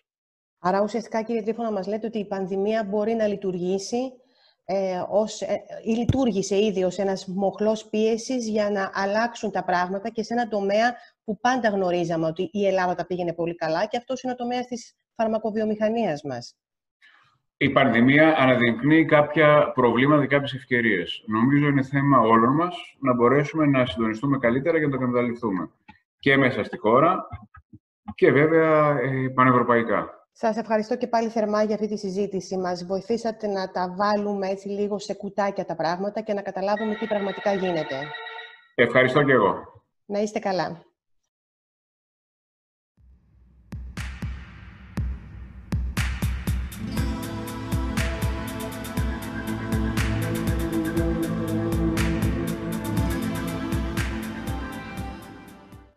Άρα 0.60 0.82
ουσιαστικά 0.82 1.24
κύριε 1.24 1.42
Τρίφωνα 1.42 1.72
μας 1.72 1.88
λέτε 1.88 2.08
ότι 2.08 2.20
η 2.20 2.28
πανδημία 2.28 2.84
μπορεί 2.84 3.14
να 3.14 3.28
λειτουργήσει 3.28 4.12
ε, 4.66 5.04
ως, 5.10 5.42
ε, 5.42 5.64
ή 5.84 5.92
λειτουργήσε 5.92 6.66
ήδη 6.66 6.84
ως 6.84 6.98
ένας 6.98 7.28
μοχλός 7.28 7.90
πίεσης 7.90 8.48
για 8.48 8.70
να 8.70 8.92
αλλάξουν 8.94 9.52
τα 9.52 9.64
πράγματα 9.64 10.10
και 10.10 10.24
σε 10.24 10.34
ένα 10.34 10.48
τομέα 10.48 10.96
που 11.24 11.40
πάντα 11.40 11.70
γνωρίζαμε 11.70 12.26
ότι 12.26 12.50
η 12.52 12.68
Ελλάδα 12.68 12.96
τα 12.96 13.06
πήγαινε 13.06 13.34
πολύ 13.34 13.56
καλά 13.56 13.86
και 13.86 13.98
αυτός 13.98 14.22
είναι 14.22 14.34
ο 14.34 14.36
τομέας 14.36 14.66
της 14.66 14.96
φαρμακοβιομηχανίας 15.16 16.22
μας. 16.24 16.56
Η 17.58 17.70
πανδημία 17.70 18.36
αναδεικνύει 18.38 19.06
κάποια 19.06 19.72
προβλήματα 19.74 20.22
και 20.22 20.28
κάποιες 20.28 20.54
ευκαιρίες. 20.54 21.24
Νομίζω 21.28 21.68
είναι 21.68 21.84
θέμα 21.84 22.20
όλων 22.20 22.56
μας 22.56 22.76
να 23.00 23.14
μπορέσουμε 23.14 23.66
να 23.66 23.86
συντονιστούμε 23.86 24.38
καλύτερα 24.38 24.78
για 24.78 24.88
να 24.88 24.98
το 24.98 25.04
εκμεταλλευτούμε. 25.04 25.70
Και 26.20 26.38
μέσα 26.38 26.64
στη 26.64 26.78
χώρα 26.78 27.28
και 28.16 28.32
βέβαια 28.32 29.00
ε, 29.00 29.30
πανευρωπαϊκά. 29.34 30.28
Σας 30.32 30.58
ευχαριστώ 30.58 30.98
και 30.98 31.08
πάλι 31.08 31.30
θερμά 31.30 31.64
για 31.64 31.76
αυτή 31.76 31.88
τη 31.88 31.98
συζήτηση. 31.98 32.58
Μας 32.58 32.86
βοηθήσατε 32.86 33.48
να 33.48 33.72
τα 33.72 33.96
βάλουμε 33.98 34.48
έτσι 34.48 34.68
λίγο 34.68 35.00
σε 35.00 35.14
κουτάκια 35.14 35.66
τα 35.66 35.76
πράγματα 35.76 36.22
και 36.22 36.34
να 36.34 36.42
καταλάβουμε 36.42 36.96
τι 36.96 37.08
πραγματικά 37.08 37.54
γίνεται. 37.54 37.96
Ευχαριστώ 38.76 39.24
και 39.24 39.32
εγώ. 39.32 39.56
Να 40.06 40.20
είστε 40.20 40.40
καλά. 40.40 40.82